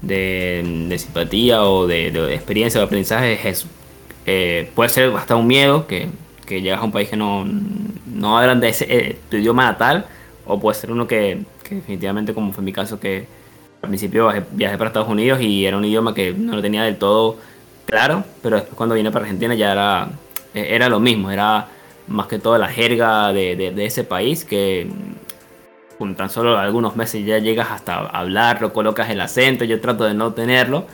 de, 0.00 0.94
simpatía 0.96 1.64
o 1.64 1.88
de, 1.88 2.34
experiencia 2.34 2.80
o 2.80 2.84
aprendizaje 2.84 3.32
es 3.32 3.44
eso. 3.44 3.68
Eh, 4.26 4.70
puede 4.74 4.90
ser 4.90 5.12
hasta 5.16 5.34
un 5.34 5.46
miedo 5.46 5.88
que, 5.88 6.06
que, 6.46 6.62
llegas 6.62 6.80
a 6.80 6.84
un 6.84 6.92
país 6.92 7.08
que 7.08 7.16
no, 7.16 7.44
no 8.06 8.38
hablan 8.38 8.60
de 8.60 8.68
ese, 8.68 8.86
eh, 8.88 9.18
tu 9.28 9.38
idioma 9.38 9.64
natal 9.64 10.06
o 10.46 10.60
puede 10.60 10.78
ser 10.78 10.92
uno 10.92 11.06
que, 11.06 11.42
que, 11.68 11.76
definitivamente 11.76 12.34
como 12.34 12.52
fue 12.52 12.64
mi 12.64 12.72
caso 12.72 12.98
que 12.98 13.26
al 13.82 13.88
principio 13.88 14.30
viajé, 14.52 14.76
para 14.76 14.88
Estados 14.88 15.08
Unidos 15.08 15.40
y 15.40 15.66
era 15.66 15.76
un 15.76 15.84
idioma 15.84 16.14
que 16.14 16.32
no 16.32 16.56
lo 16.56 16.62
tenía 16.62 16.82
del 16.82 16.96
todo 16.96 17.36
claro, 17.86 18.24
pero 18.42 18.56
después 18.56 18.76
cuando 18.76 18.94
vine 18.94 19.10
para 19.10 19.24
Argentina 19.24 19.54
ya 19.54 19.72
era, 19.72 20.08
era 20.54 20.88
lo 20.88 21.00
mismo, 21.00 21.30
era 21.30 21.68
más 22.08 22.26
que 22.26 22.38
todo 22.38 22.58
la 22.58 22.68
jerga 22.68 23.32
de, 23.32 23.72
ese 23.84 24.04
país 24.04 24.44
que 24.44 24.88
con 25.98 26.14
tan 26.14 26.30
solo 26.30 26.58
algunos 26.58 26.96
meses 26.96 27.24
ya 27.24 27.38
llegas 27.38 27.70
hasta 27.70 27.98
hablarlo, 27.98 28.72
colocas 28.72 29.10
el 29.10 29.20
acento, 29.20 29.64
yo 29.64 29.80
trato 29.80 30.04
de 30.04 30.14
no 30.14 30.32
tenerlo 30.32 30.86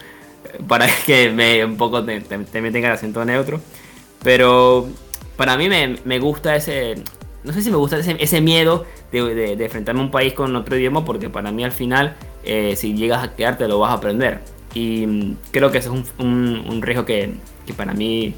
para 0.69 0.87
que 1.07 1.31
me 1.31 1.65
un 1.65 1.77
poco 1.77 2.05
te, 2.05 2.21
te 2.21 2.45
tenga 2.45 2.89
el 2.89 2.95
acento 2.95 3.25
neutro, 3.25 3.61
pero 4.23 4.87
para 5.37 5.57
mí 5.57 5.69
me, 5.69 5.97
me, 6.05 6.19
gusta 6.19 6.57
ese, 6.57 6.97
no 7.45 7.53
sé 7.53 7.63
si 7.63 7.71
me 7.71 7.77
gusta 7.77 7.99
ese, 7.99 8.17
ese 8.19 8.41
miedo 8.41 8.87
de, 9.13 9.23
de, 9.35 9.57
de, 9.57 9.65
enfrentarme 9.65 10.01
a 10.01 10.05
un 10.05 10.11
país 10.11 10.33
con 10.33 10.57
otro 10.57 10.77
idioma, 10.77 11.05
porque 11.05 11.29
para 11.29 11.53
mí 11.53 11.63
al 11.63 11.73
final, 11.73 12.17
eh, 12.43 12.75
si 12.77 12.95
llegas 12.95 13.23
a 13.23 13.37
quedarte, 13.37 13.69
lo 13.69 13.79
vas 13.79 13.91
a 13.91 13.95
aprender. 13.95 14.41
Y 14.75 15.37
creo 15.51 15.71
que 15.71 15.79
ese 15.79 15.89
es 15.89 15.95
un, 15.95 16.05
un, 16.19 16.65
un 16.69 16.83
riesgo 16.83 17.05
que, 17.05 17.35
que, 17.67 17.75
para 17.75 17.93
mí 17.93 18.35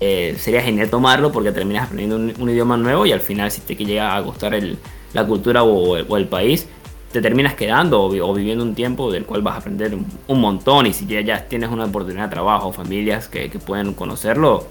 eh, 0.00 0.36
sería 0.38 0.60
genial 0.60 0.90
tomarlo, 0.90 1.30
porque 1.30 1.52
terminas 1.52 1.84
aprendiendo 1.84 2.16
un, 2.16 2.34
un, 2.38 2.50
idioma 2.50 2.76
nuevo 2.76 3.06
y 3.06 3.12
al 3.12 3.20
final 3.20 3.50
si 3.50 3.60
te 3.60 3.76
llega 3.76 4.14
a 4.14 4.20
gustar 4.20 4.54
el, 4.54 4.76
la 5.14 5.24
cultura 5.24 5.62
o, 5.62 5.96
o, 5.96 6.16
el 6.16 6.26
país, 6.26 6.66
te 7.12 7.22
terminas 7.22 7.54
quedando 7.54 8.02
o, 8.02 8.28
o, 8.28 8.34
viviendo 8.34 8.64
un 8.64 8.74
tiempo 8.74 9.10
del 9.10 9.24
cual 9.24 9.40
vas 9.40 9.54
a 9.54 9.58
aprender 9.58 9.94
un, 9.94 10.04
un, 10.26 10.40
montón 10.40 10.86
y 10.86 10.92
si 10.92 11.06
ya, 11.06 11.20
ya 11.20 11.46
tienes 11.46 11.70
una 11.70 11.84
oportunidad 11.84 12.24
de 12.24 12.30
trabajo, 12.30 12.72
familias 12.72 13.28
que, 13.28 13.48
que 13.50 13.58
pueden 13.60 13.94
conocerlo, 13.94 14.66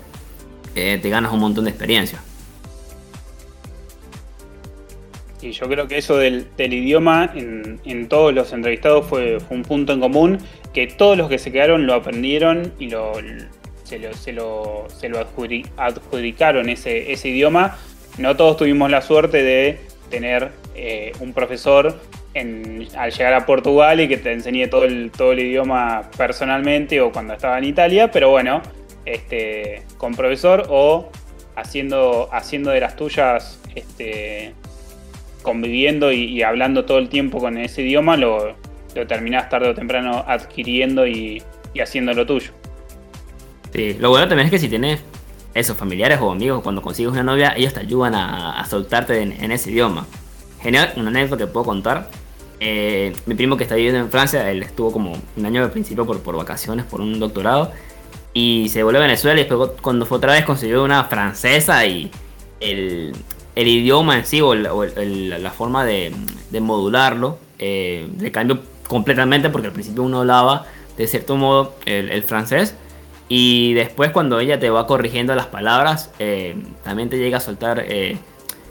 eh, 0.76 1.00
te 1.02 1.10
ganas 1.10 1.32
un 1.32 1.39
montón 1.39 1.63
de 1.63 1.71
experiencia. 1.71 2.21
Y 5.41 5.52
yo 5.52 5.67
creo 5.67 5.88
que 5.88 5.97
eso 5.97 6.17
del, 6.17 6.47
idioma 6.58 7.32
en, 7.36 8.08
todos 8.10 8.34
los 8.34 8.54
entrevistados 8.54 9.06
fue, 9.06 9.38
un 9.50 9.63
punto 9.63 9.93
en 9.93 10.00
común, 10.00 10.39
que 10.73 10.88
todos 10.88 11.17
los 11.17 11.30
que 11.30 11.38
se 11.38 11.52
quedaron 11.52 11.86
lo 11.86 11.93
aprendieron 11.93 12.73
y 12.80 12.89
lo, 12.89 13.13
se, 13.84 14.00
lo, 14.00 14.13
se, 14.89 15.10
lo, 15.10 15.19
adjudicaron 15.78 16.69
ese, 16.69 17.12
ese 17.12 17.30
idioma. 17.30 17.78
No 18.17 18.36
todos 18.36 18.58
tuvimos 18.58 18.89
la 18.89 19.02
suerte 19.02 19.43
de 19.43 19.80
tener 20.10 20.52
eh, 20.76 21.12
un 21.19 21.34
profesor 21.34 22.00
al 22.36 23.12
llegar 23.12 23.34
a 23.34 23.45
Portugal 23.45 24.00
y 24.00 24.08
que 24.08 24.17
te 24.17 24.32
enseñe 24.32 24.67
todo 24.67 24.84
el, 24.84 25.12
todo 25.12 25.32
el 25.32 25.39
idioma 25.39 26.10
personalmente 26.17 27.02
o 27.02 27.12
cuando 27.12 27.34
estaba 27.34 27.58
en 27.58 27.63
Italia, 27.63 28.12
pero 28.12 28.30
bueno, 28.30 28.62
este, 29.06 29.84
con 29.97 30.15
profesor 30.15 30.67
o 30.69 31.10
haciendo, 31.56 32.30
haciendo 32.32 32.69
de 32.71 32.80
las 32.80 32.95
tuyas, 32.95 33.60
este, 33.73 34.54
conviviendo 35.41 36.12
y, 36.12 36.41
hablando 36.41 36.86
todo 36.86 36.97
el 36.97 37.10
tiempo 37.10 37.39
con 37.39 37.58
ese 37.58 37.82
idioma, 37.82 38.17
lo, 38.17 38.56
lo 38.95 39.08
terminás 39.08 39.50
tarde 39.50 39.69
o 39.69 39.73
temprano 39.73 40.23
adquiriendo 40.28 41.08
y, 41.08 41.41
y 41.73 41.80
haciendo 41.80 42.13
lo 42.13 42.26
tuyo. 42.26 42.52
Sí, 43.73 43.95
lo 44.00 44.10
bueno 44.10 44.28
también 44.28 44.45
es 44.47 44.52
que 44.52 44.60
si 44.60 44.69
tienes 44.69 45.02
esos 45.54 45.76
familiares 45.76 46.19
o 46.21 46.32
amigos, 46.32 46.62
cuando 46.62 46.82
consigues 46.82 47.12
una 47.12 47.23
novia, 47.23 47.54
ellos 47.56 47.73
te 47.73 47.80
ayudan 47.80 48.15
a, 48.15 48.60
a 48.60 48.65
soltarte 48.65 49.21
en, 49.21 49.52
ese 49.52 49.71
idioma. 49.71 50.06
Genial, 50.62 50.93
una 50.95 51.10
anécdota 51.10 51.45
que 51.45 51.52
puedo 51.52 51.65
contar. 51.65 52.10
Eh, 52.60 53.13
mi 53.26 53.36
primo 53.36 53.58
que 53.58 53.63
está 53.63 53.76
viviendo 53.76 54.00
en 54.00 54.10
Francia, 54.10 54.50
él 54.50 54.63
estuvo 54.63 54.91
como 54.91 55.13
un 55.36 55.45
año 55.45 55.62
de 55.62 55.69
principio 55.69 56.06
por, 56.06 56.19
por 56.21 56.36
vacaciones, 56.36 56.86
por 56.86 57.02
un 57.02 57.19
doctorado, 57.19 57.71
y 58.34 58.69
se 58.69 58.84
volvió 58.84 59.00
a 59.00 59.04
Venezuela 59.04 59.39
y 59.39 59.45
después 59.45 59.71
cuando 59.82 60.06
fue 60.06 60.17
otra 60.17 60.34
vez 60.34 60.45
consiguió 60.45 60.84
una 60.84 61.04
francesa 61.06 61.86
y 61.86 62.12
el, 62.60 63.13
el 63.58 63.67
idioma 63.67 64.17
en 64.20 64.26
sí 64.26 64.39
o, 64.39 64.54
la 64.54 65.52
forma 65.52 65.84
de, 65.84 66.13
de 66.52 66.62
modularlo 66.62 67.39
eh, 67.58 68.08
le 68.20 68.32
cambió 68.32 68.60
completamente 68.88 69.50
porque 69.50 69.67
al 69.67 69.74
principio 69.74 70.04
uno 70.04 70.20
hablaba 70.20 70.67
de 70.96 71.08
cierto 71.08 71.38
modo 71.38 71.74
el, 71.86 72.22
francés 72.24 72.76
y 73.30 73.74
después 73.74 74.12
cuando 74.12 74.39
ella 74.39 74.60
te 74.60 74.70
va 74.70 74.86
corrigiendo 74.86 75.34
las 75.36 75.48
palabras, 75.48 76.12
eh, 76.20 76.56
también 76.84 77.10
te 77.10 77.17
llega 77.17 77.38
a 77.38 77.41
soltar 77.41 77.84
eh, 77.88 78.17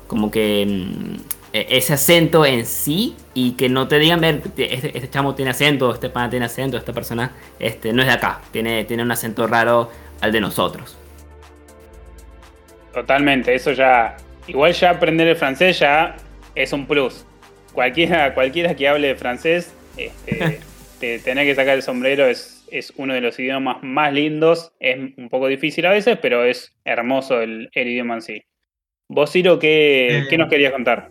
como 0.07 0.31
que 0.31 0.65
mm, 0.67 1.17
e, 1.53 1.67
ese 1.71 1.95
acento 1.95 2.47
en 2.47 2.65
sí 2.65 3.17
y 3.35 3.53
que 3.53 3.69
no 3.69 3.89
te 3.89 3.99
digan, 3.99 4.21
ver, 4.21 4.43
este, 4.45 4.75
este, 4.75 5.11
chamo 5.11 5.35
tiene 5.35 5.51
acento, 5.51 5.93
este 5.93 6.11
pana 6.11 6.31
tiene 6.31 6.47
acento, 6.47 6.77
esta 6.77 6.93
persona 6.93 7.33
este, 7.59 7.93
no 7.93 8.03
es 8.03 8.09
de 8.09 8.15
acá, 8.15 8.41
tiene, 8.53 8.85
tiene 8.85 9.03
un 9.03 9.11
acento 9.11 9.49
raro 9.49 9.91
al 10.21 10.31
de 10.31 10.41
nosotros. 10.41 10.97
Totalmente, 12.95 13.55
eso 13.55 13.73
ya, 13.73 14.17
igual 14.47 14.73
ya 14.73 14.91
aprender 14.91 15.27
el 15.29 15.37
francés 15.37 15.79
ya 15.79 16.17
es 16.55 16.73
un 16.73 16.87
plus. 16.87 17.27
Cualquiera, 17.73 18.35
cualquiera 18.35 18.75
que 18.75 18.89
hable 18.89 19.15
francés, 19.17 19.75
este, 19.97 20.61
te, 21.01 21.19
tener 21.19 21.47
que 21.47 21.55
sacar 21.55 21.75
el 21.75 21.83
sombrero 21.83 22.27
es 22.27 22.57
es 22.71 22.93
uno 22.97 23.15
de 23.15 23.21
los 23.21 23.39
idiomas 23.39 23.79
más 23.83 24.13
lindos. 24.13 24.73
Es 24.81 24.99
un 25.17 25.29
poco 25.29 25.47
difícil 25.49 25.87
a 25.87 25.91
veces, 25.91 26.19
pero 26.21 26.45
es 26.45 26.75
hermoso 26.85 27.41
el, 27.41 27.71
el 27.73 27.89
idioma 27.89 28.15
en 28.15 28.23
sí. 28.23 28.43
Vos, 29.09 29.31
Ciro, 29.31 29.59
¿qué, 29.59 30.19
eh, 30.19 30.27
¿qué, 30.29 30.39
nos 30.39 30.49
querías 30.49 30.73
contar? 30.73 31.11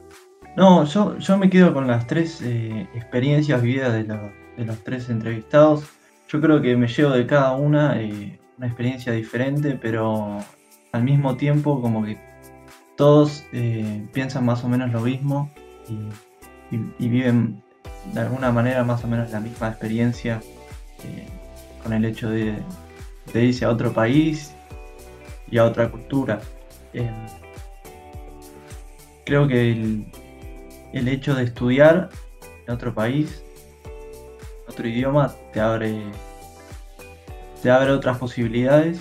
No, 0.58 0.86
yo, 0.86 1.18
yo 1.18 1.38
me 1.38 1.50
quedo 1.50 1.74
con 1.74 1.88
las 1.88 2.08
tres 2.08 2.42
eh, 2.42 2.88
experiencias 2.94 3.62
vividas 3.62 3.94
de, 3.94 4.04
la, 4.04 4.34
de, 4.58 4.66
los 4.66 4.84
tres 4.84 5.10
entrevistados. 5.10 5.86
Yo 6.30 6.42
creo 6.42 6.62
que 6.62 6.76
me 6.76 6.88
llevo 6.88 7.12
de 7.12 7.26
cada 7.26 7.54
una 7.56 8.02
eh, 8.02 8.40
una 8.58 8.68
experiencia 8.68 9.14
diferente, 9.14 9.78
pero 9.82 10.40
al 10.92 11.04
mismo 11.04 11.36
tiempo 11.36 11.82
como 11.82 12.06
que 12.06 12.18
todos 12.96 13.46
eh, 13.52 14.06
piensan 14.14 14.46
más 14.46 14.64
o 14.64 14.70
menos 14.70 14.92
lo 14.92 15.02
mismo 15.02 15.52
y 16.72 17.08
viven 17.08 17.62
de 18.14 18.20
alguna 18.20 18.52
manera 18.52 18.84
más 18.84 19.04
o 19.04 19.08
menos 19.08 19.32
la 19.32 19.40
misma 19.40 19.70
experiencia 19.70 20.42
eh, 21.04 21.28
con 21.84 21.94
el 21.94 22.06
hecho 22.06 22.30
de, 22.30 22.56
irse 23.34 23.66
a 23.66 23.70
otro 23.70 23.94
país 23.94 24.54
y 25.50 25.58
a 25.58 25.66
otra 25.66 25.90
cultura. 25.90 26.40
Eh, 26.94 27.10
creo 29.26 29.48
que 29.48 29.72
el, 29.72 30.06
el 30.94 31.08
hecho 31.08 31.36
de 31.36 31.44
estudiar 31.44 32.10
en 32.68 32.74
otro 32.74 32.94
país, 32.94 33.44
otro 34.68 34.88
idioma, 34.88 35.34
te 35.54 35.60
abre, 35.60 36.04
te 37.62 37.70
abre 37.70 37.92
otras 37.92 38.18
posibilidades. 38.18 39.00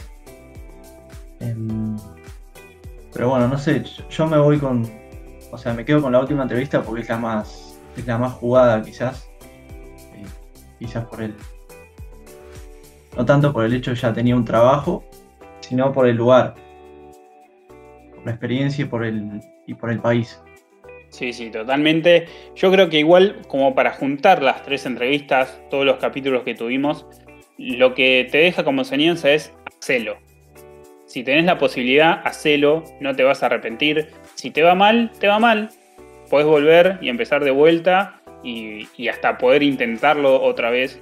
Em, 1.41 1.84
pero 3.15 3.31
bueno, 3.31 3.47
no 3.47 3.57
sé, 3.57 3.83
yo 4.11 4.27
me 4.27 4.37
voy 4.37 4.59
con, 4.59 4.85
o 5.53 5.57
sea, 5.57 5.73
me 5.73 5.85
quedo 5.85 6.03
con 6.03 6.13
la 6.13 6.21
última 6.21 6.43
entrevista 6.43 6.83
porque 6.83 7.03
es 7.03 7.09
la 7.09 7.17
más, 7.17 7.81
es 7.97 8.05
la 8.07 8.19
más 8.19 8.33
jugada 8.33 8.83
quizás, 8.83 9.31
eh, 10.15 10.27
quizás 10.81 11.05
por 11.07 11.23
el, 11.23 11.35
no 13.17 13.25
tanto 13.25 13.53
por 13.53 13.65
el 13.65 13.73
hecho 13.73 13.93
de 13.93 13.97
ya 13.97 14.13
tenía 14.13 14.35
un 14.35 14.45
trabajo, 14.45 15.05
sino 15.61 15.93
por 15.93 16.09
el 16.09 16.17
lugar, 16.17 16.55
por 18.17 18.25
la 18.27 18.33
experiencia 18.33 18.85
y 18.85 18.89
por 18.89 19.05
el, 19.05 19.41
y 19.67 19.75
por 19.75 19.93
el 19.93 20.01
país. 20.01 20.41
Sí, 21.11 21.33
sí, 21.33 21.49
totalmente. 21.51 22.27
Yo 22.57 22.73
creo 22.73 22.91
que 22.91 22.99
igual 22.99 23.43
como 23.47 23.77
para 23.77 23.93
juntar 23.93 24.43
las 24.43 24.65
tres 24.65 24.85
entrevistas, 24.85 25.61
todos 25.71 25.87
los 25.87 25.99
capítulos 25.99 26.43
que 26.43 26.57
tuvimos, 26.57 27.07
lo 27.57 27.95
que 27.95 28.27
te 28.33 28.39
deja 28.39 28.65
como 28.65 28.81
enseñanza 28.81 29.31
es 29.31 29.53
hacelo. 29.79 30.24
Si 31.15 31.23
tenés 31.23 31.45
la 31.45 31.59
posibilidad, 31.59 32.23
hacelo, 32.25 32.83
no 32.99 33.15
te 33.15 33.23
vas 33.23 33.41
a 33.45 33.47
arrepentir. 33.47 34.09
Si 34.35 34.51
te 34.51 34.63
va 34.63 34.75
mal, 34.75 35.13
te 35.21 35.29
va 35.29 35.39
mal. 35.39 35.71
Puedes 36.29 36.45
volver 36.45 36.99
y 37.01 37.09
empezar 37.09 37.45
de 37.45 37.53
vuelta 37.53 38.21
y, 38.43 38.89
hasta 39.07 39.39
poder 39.39 39.63
intentarlo 39.63 40.43
otra 40.43 40.71
vez. 40.71 41.01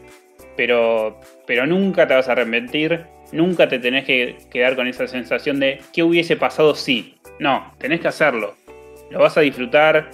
Pero, 0.54 1.18
pero 1.46 1.66
nunca 1.66 2.06
te 2.06 2.12
vas 2.12 2.28
a 2.28 2.32
arrepentir, 2.32 3.06
nunca 3.32 3.70
te 3.70 3.78
tenés 3.78 4.04
que 4.04 4.36
quedar 4.50 4.76
con 4.76 4.86
esa 4.86 5.06
sensación 5.06 5.58
de 5.58 5.80
qué 5.94 6.02
hubiese 6.02 6.36
pasado 6.36 6.74
si. 6.74 7.14
No, 7.38 7.72
tenés 7.78 8.02
que 8.02 8.08
hacerlo 8.08 8.54
lo 9.10 9.18
vas 9.18 9.38
a 9.38 9.40
disfrutar. 9.40 10.10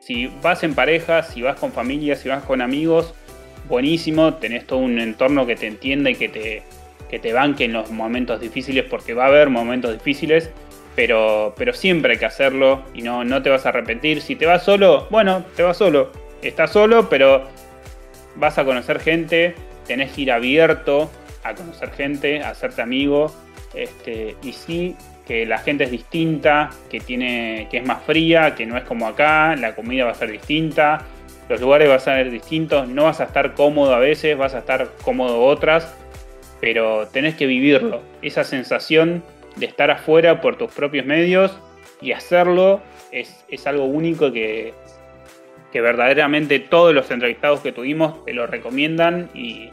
Si 0.00 0.26
vas 0.42 0.64
en 0.64 0.74
pareja, 0.74 1.22
si 1.22 1.42
vas 1.42 1.54
con 1.56 1.70
familia, 1.70 2.16
si 2.16 2.28
vas 2.28 2.42
con 2.42 2.60
amigos, 2.60 3.14
buenísimo, 3.68 4.34
tenés 4.34 4.66
todo 4.66 4.80
un 4.80 4.98
entorno 4.98 5.46
que 5.46 5.54
te 5.54 5.68
entienda 5.68 6.10
y 6.10 6.16
que 6.16 6.28
te, 6.28 6.62
que 7.10 7.18
te 7.18 7.32
banque 7.32 7.64
en 7.64 7.72
los 7.72 7.90
momentos 7.90 8.40
difíciles, 8.40 8.84
porque 8.84 9.14
va 9.14 9.24
a 9.24 9.28
haber 9.28 9.50
momentos 9.50 9.92
difíciles, 9.92 10.50
pero, 10.94 11.54
pero 11.56 11.72
siempre 11.72 12.12
hay 12.12 12.18
que 12.18 12.26
hacerlo 12.26 12.82
y 12.94 13.02
no, 13.02 13.24
no 13.24 13.42
te 13.42 13.50
vas 13.50 13.66
a 13.66 13.70
arrepentir. 13.70 14.22
Si 14.22 14.36
te 14.36 14.46
vas 14.46 14.62
solo, 14.62 15.08
bueno, 15.10 15.44
te 15.56 15.62
vas 15.62 15.76
solo. 15.76 16.12
Estás 16.40 16.70
solo, 16.70 17.08
pero 17.08 17.48
vas 18.36 18.58
a 18.58 18.64
conocer 18.64 19.00
gente, 19.00 19.54
tenés 19.86 20.12
que 20.12 20.22
ir 20.22 20.32
abierto 20.32 21.10
a 21.42 21.54
conocer 21.54 21.90
gente, 21.92 22.42
a 22.42 22.50
hacerte 22.50 22.82
amigo. 22.82 23.34
Este, 23.74 24.36
y 24.42 24.52
sí, 24.52 24.96
que 25.26 25.46
la 25.46 25.58
gente 25.58 25.84
es 25.84 25.90
distinta, 25.90 26.70
que, 26.90 27.00
tiene, 27.00 27.68
que 27.70 27.78
es 27.78 27.86
más 27.86 28.02
fría, 28.02 28.54
que 28.54 28.66
no 28.66 28.76
es 28.76 28.84
como 28.84 29.06
acá, 29.06 29.56
la 29.56 29.74
comida 29.74 30.04
va 30.04 30.10
a 30.12 30.14
ser 30.14 30.30
distinta, 30.30 31.02
los 31.48 31.60
lugares 31.60 31.88
van 31.88 31.96
a 31.96 32.00
ser 32.00 32.30
distintos, 32.30 32.88
no 32.88 33.04
vas 33.04 33.20
a 33.20 33.24
estar 33.24 33.54
cómodo 33.54 33.94
a 33.94 33.98
veces, 33.98 34.36
vas 34.36 34.54
a 34.54 34.58
estar 34.58 34.90
cómodo 35.04 35.42
otras, 35.44 35.94
pero 36.60 37.08
tenés 37.08 37.34
que 37.34 37.46
vivirlo, 37.46 38.02
esa 38.22 38.44
sensación 38.44 39.22
de 39.56 39.66
estar 39.66 39.90
afuera 39.90 40.40
por 40.40 40.56
tus 40.56 40.70
propios 40.72 41.06
medios 41.06 41.58
y 42.00 42.12
hacerlo 42.12 42.80
es, 43.10 43.66
algo 43.66 43.84
único 43.84 44.32
que, 44.32 44.74
que 45.72 45.80
verdaderamente 45.80 46.58
todos 46.58 46.94
los 46.94 47.10
entrevistados 47.10 47.60
que 47.60 47.72
tuvimos 47.72 48.24
te 48.24 48.32
lo 48.32 48.46
recomiendan 48.46 49.30
y, 49.34 49.70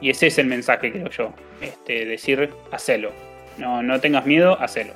ese 0.00 0.26
es 0.26 0.38
el 0.38 0.46
mensaje, 0.46 0.90
creo 0.90 1.08
yo. 1.10 1.32
Este, 1.60 2.04
decir, 2.04 2.50
hacelo. 2.72 3.12
No, 3.56 3.84
no 3.84 4.00
tengas 4.00 4.26
miedo, 4.26 4.60
hacelo. 4.60 4.94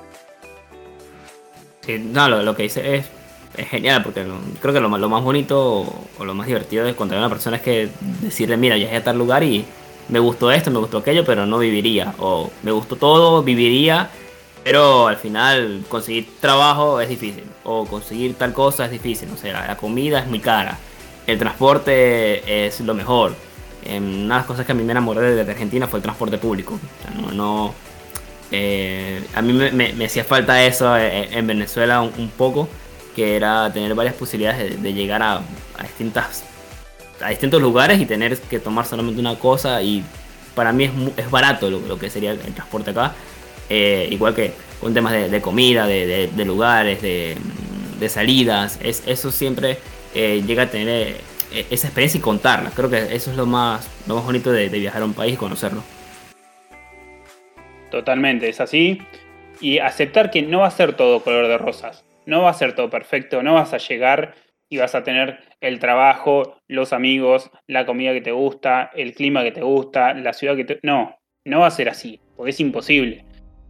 Sí, 1.79 1.97
no, 1.97 2.27
lo, 2.27 2.53
que 2.53 2.63
dice 2.63 2.97
es, 2.97 3.09
es 3.55 3.69
genial, 3.69 4.03
porque 4.03 4.25
creo 4.59 4.73
que 4.73 4.81
lo, 4.81 4.89
lo, 4.89 5.07
más 5.07 5.23
bonito 5.23 6.07
o 6.17 6.25
lo 6.25 6.33
más 6.33 6.45
divertido 6.47 6.83
de 6.83 6.89
encontrar 6.89 7.21
a 7.21 7.25
una 7.25 7.33
persona 7.33 7.55
es 7.55 7.63
que 7.63 7.87
decirle, 8.21 8.57
mira, 8.57 8.75
ya 8.75 8.91
es 8.91 8.99
a 8.99 9.03
tal 9.05 9.17
lugar 9.17 9.43
y 9.43 9.63
me 10.09 10.19
gustó 10.19 10.51
esto, 10.51 10.71
me 10.71 10.79
gustó 10.79 10.99
aquello, 10.99 11.25
pero 11.25 11.45
no 11.45 11.59
viviría. 11.59 12.13
O 12.19 12.51
me 12.63 12.71
gustó 12.71 12.95
todo, 12.95 13.43
viviría, 13.43 14.09
pero 14.63 15.07
al 15.07 15.17
final 15.17 15.83
conseguir 15.89 16.29
trabajo 16.39 16.99
es 17.01 17.09
difícil. 17.09 17.43
O 17.63 17.85
conseguir 17.85 18.35
tal 18.35 18.53
cosa 18.53 18.85
es 18.85 18.91
difícil. 18.91 19.29
O 19.33 19.37
sea, 19.37 19.67
la 19.67 19.77
comida 19.77 20.19
es 20.19 20.27
muy 20.27 20.39
cara. 20.39 20.77
El 21.25 21.37
transporte 21.39 22.65
es 22.65 22.79
lo 22.81 22.93
mejor. 22.93 23.33
una 23.85 24.35
de 24.35 24.39
las 24.39 24.45
cosas 24.45 24.65
que 24.65 24.71
a 24.71 24.75
mí 24.75 24.83
me 24.83 24.91
enamoré 24.91 25.35
de 25.35 25.51
Argentina 25.51 25.87
fue 25.87 25.99
el 25.99 26.03
transporte 26.03 26.37
público. 26.37 26.79
No, 27.33 27.73
eh, 28.51 29.25
a 29.35 29.41
mí 29.41 29.53
me, 29.53 30.05
hacía 30.05 30.23
falta 30.23 30.63
eso 30.63 30.95
eh, 30.97 31.29
en, 31.31 31.47
Venezuela 31.47 32.01
un, 32.01 32.29
poco, 32.29 32.69
que 33.15 33.35
era 33.35 33.71
tener 33.73 33.93
varias 33.93 34.15
posibilidades 34.15 34.81
de, 34.81 34.93
llegar 34.93 35.21
a, 35.21 35.41
distintas 35.81 36.43
a 37.21 37.29
distintos 37.29 37.61
lugares 37.61 37.99
y 37.99 38.05
tener 38.05 38.37
que 38.37 38.59
tomar 38.59 38.85
solamente 38.85 39.19
una 39.19 39.37
cosa 39.37 39.81
y 39.81 40.03
para 40.55 40.71
mí 40.71 40.85
es, 40.85 40.91
es 41.17 41.29
barato 41.29 41.69
lo, 41.69 41.99
que 41.99 42.09
sería 42.09 42.31
el, 42.31 42.39
transporte 42.39 42.91
acá, 42.91 43.13
eh, 43.69 44.07
igual 44.11 44.33
que 44.33 44.53
con 44.81 44.93
temas 44.93 45.13
de, 45.31 45.41
comida, 45.41 45.85
de, 45.87 46.45
lugares, 46.45 47.01
de, 47.01 48.09
salidas, 48.09 48.79
es, 48.81 49.03
eso 49.07 49.31
siempre 49.31 49.77
llega 50.13 50.63
a 50.63 50.69
tener 50.69 51.17
esa 51.51 51.87
experiencia 51.87 52.17
y 52.17 52.21
contarla, 52.21 52.71
creo 52.71 52.89
que 52.89 53.15
eso 53.15 53.31
es 53.31 53.37
lo 53.37 53.45
más, 53.45 53.87
lo 54.07 54.15
más 54.15 54.25
bonito 54.25 54.51
de 54.51 54.69
viajar 54.69 55.01
a 55.01 55.05
un 55.05 55.13
país 55.13 55.33
y 55.33 55.37
conocerlo. 55.37 55.83
Totalmente, 57.89 58.49
es 58.49 58.59
así. 58.59 59.01
Y 59.59 59.79
aceptar 59.79 60.29
que 60.29 60.41
no 60.41 60.59
va 60.59 60.67
a 60.67 60.71
ser 60.71 60.93
todo 60.93 61.23
color 61.23 61.47
de 61.47 61.57
rosas, 61.57 62.05
no 62.25 62.43
va 62.43 62.51
a 62.51 62.53
ser 62.53 62.75
todo 62.75 62.89
perfecto, 62.89 63.41
no 63.41 63.53
vas 63.53 63.73
a 63.73 63.77
llegar 63.77 64.35
y 64.69 64.77
vas 64.77 64.95
a 64.95 65.03
tener 65.03 65.39
el 65.61 65.79
trabajo, 65.79 66.59
los 66.67 66.93
amigos, 66.93 67.49
la 67.67 67.85
comida 67.85 68.13
que 68.13 68.21
te 68.21 68.31
gusta, 68.31 68.91
el 68.95 69.13
clima 69.13 69.43
que 69.43 69.51
te 69.51 69.61
gusta, 69.61 70.13
la 70.13 70.33
ciudad 70.33 70.55
que 70.55 70.65
te... 70.65 70.79
No, 70.83 71.17
no 71.45 71.61
va 71.61 71.67
a 71.67 71.71
ser 71.71 71.89
así, 71.89 72.19
porque 72.35 72.51
es 72.51 72.59
imposible. 72.59 73.25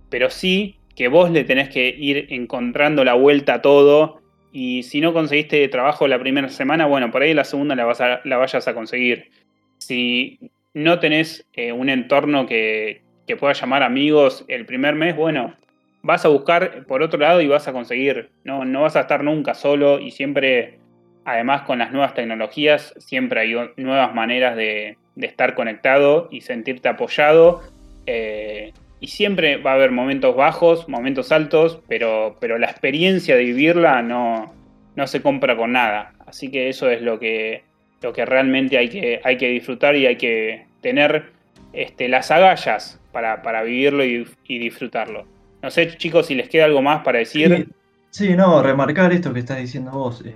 Pero 0.10 0.30
sí 0.30 0.80
que 0.96 1.08
vos 1.08 1.30
le 1.30 1.44
tenés 1.44 1.70
que 1.70 1.90
ir 1.90 2.28
encontrando 2.30 3.04
la 3.04 3.14
vuelta 3.14 3.56
a 3.56 3.62
todo 3.62 4.22
y 4.52 4.84
si 4.84 5.02
no 5.02 5.14
conseguiste 5.14 5.68
trabajo 5.68 6.08
la 6.08 6.20
primera 6.20 6.50
semana, 6.50 6.88
bueno, 6.88 7.12
por 7.12 7.22
ahí 7.22 7.34
la 7.34 7.44
segunda 7.44 7.76
la, 7.76 7.86
vas 7.86 8.02
la 8.24 8.38
vayas 8.38 8.68
a 8.68 8.74
conseguir. 8.74 9.30
Si 9.78 10.40
no 10.74 11.00
tenés 11.00 11.46
eh, 11.54 11.72
un 11.72 11.90
entorno 11.90 12.48
que, 12.48 13.02
que 13.28 13.36
puedas 13.36 13.62
llamar 13.62 13.84
amigos 13.84 14.46
el 14.48 14.66
primer 14.66 14.96
mes, 14.96 15.16
bueno, 15.16 15.54
vas 16.02 16.26
a 16.26 16.30
buscar 16.30 16.86
por 16.86 17.04
otro 17.04 17.20
lado 17.20 17.42
y 17.42 17.48
vas 17.48 17.68
a 17.68 17.74
conseguir. 17.74 18.30
No, 18.44 18.66
no 18.66 18.82
vas 18.82 18.96
a 18.96 19.02
estar 19.02 19.24
nunca 19.24 19.54
solo 19.54 20.00
y 20.00 20.12
siempre, 20.12 20.80
además 21.28 21.64
con 21.64 21.80
las 21.80 21.92
nuevas 21.92 22.14
tecnologías, 22.14 22.94
siempre 23.00 23.42
hay 23.42 23.54
nuevas 23.76 24.16
maneras 24.16 24.56
de, 24.56 24.98
estar 25.18 25.56
conectado 25.56 26.30
y 26.32 26.40
sentirte 26.40 26.88
apoyado. 26.88 27.62
Eh, 28.06 28.72
y 29.02 29.08
siempre 29.08 29.58
va 29.58 29.72
a 29.72 29.74
haber 29.74 29.92
momentos 29.92 30.38
bajos, 30.38 30.88
momentos 30.88 31.34
altos, 31.34 31.82
pero, 31.90 32.38
pero 32.40 32.58
la 32.58 32.68
experiencia 32.68 33.36
de 33.36 33.44
vivirla 33.44 34.02
no, 34.02 34.54
no 34.96 35.06
se 35.06 35.22
compra 35.22 35.58
con 35.58 35.74
nada. 35.74 36.14
Así 36.26 36.50
que 36.50 36.70
eso 36.70 36.90
es 36.90 37.02
lo 37.02 37.20
que, 37.20 37.64
lo 38.02 38.14
que 38.14 38.26
realmente 38.26 38.78
hay 38.78 38.88
que, 38.88 39.20
hay 39.22 39.36
que 39.36 39.50
disfrutar 39.50 39.98
y 39.98 40.06
hay 40.06 40.16
que 40.16 40.66
tener 40.82 41.26
este, 41.74 42.08
las 42.08 42.32
agallas 42.32 43.02
para, 43.12 43.64
vivirlo 43.64 44.06
y, 44.06 44.26
disfrutarlo. 44.48 45.26
No 45.62 45.70
sé, 45.72 45.98
chicos, 45.98 46.28
si 46.28 46.36
les 46.36 46.48
queda 46.48 46.66
algo 46.66 46.82
más 46.82 47.04
para 47.04 47.20
decir. 47.20 47.68
Sí, 48.12 48.34
no, 48.36 48.64
remarcar 48.64 49.12
esto 49.12 49.34
que 49.34 49.42
estás 49.42 49.58
diciendo 49.58 49.92
vos. 49.92 50.24
Eh, 50.26 50.34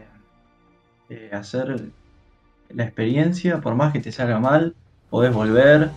eh, 1.11 1.29
hacer 1.33 1.89
la 2.69 2.83
experiencia, 2.85 3.59
por 3.59 3.75
más 3.75 3.91
que 3.91 3.99
te 3.99 4.13
salga 4.13 4.39
mal, 4.39 4.75
podés 5.09 5.33
volver 5.33 5.89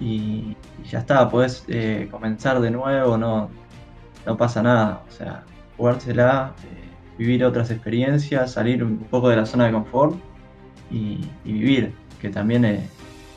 y, 0.00 0.56
ya 0.90 0.98
está, 0.98 1.30
podés 1.30 1.64
eh, 1.68 2.08
comenzar 2.10 2.60
de 2.60 2.72
nuevo, 2.72 3.16
no, 3.16 3.48
no 4.26 4.36
pasa 4.36 4.64
nada. 4.64 5.02
O 5.08 5.12
sea, 5.12 5.44
jugársela, 5.76 6.52
vivir 7.16 7.44
otras 7.44 7.70
experiencias, 7.70 8.54
salir 8.54 8.82
un 8.82 8.98
poco 8.98 9.28
de 9.28 9.36
la 9.36 9.46
zona 9.46 9.66
de 9.66 9.72
confort 9.72 10.16
y, 10.90 11.20
vivir, 11.44 11.92
que 12.20 12.28
también 12.28 12.88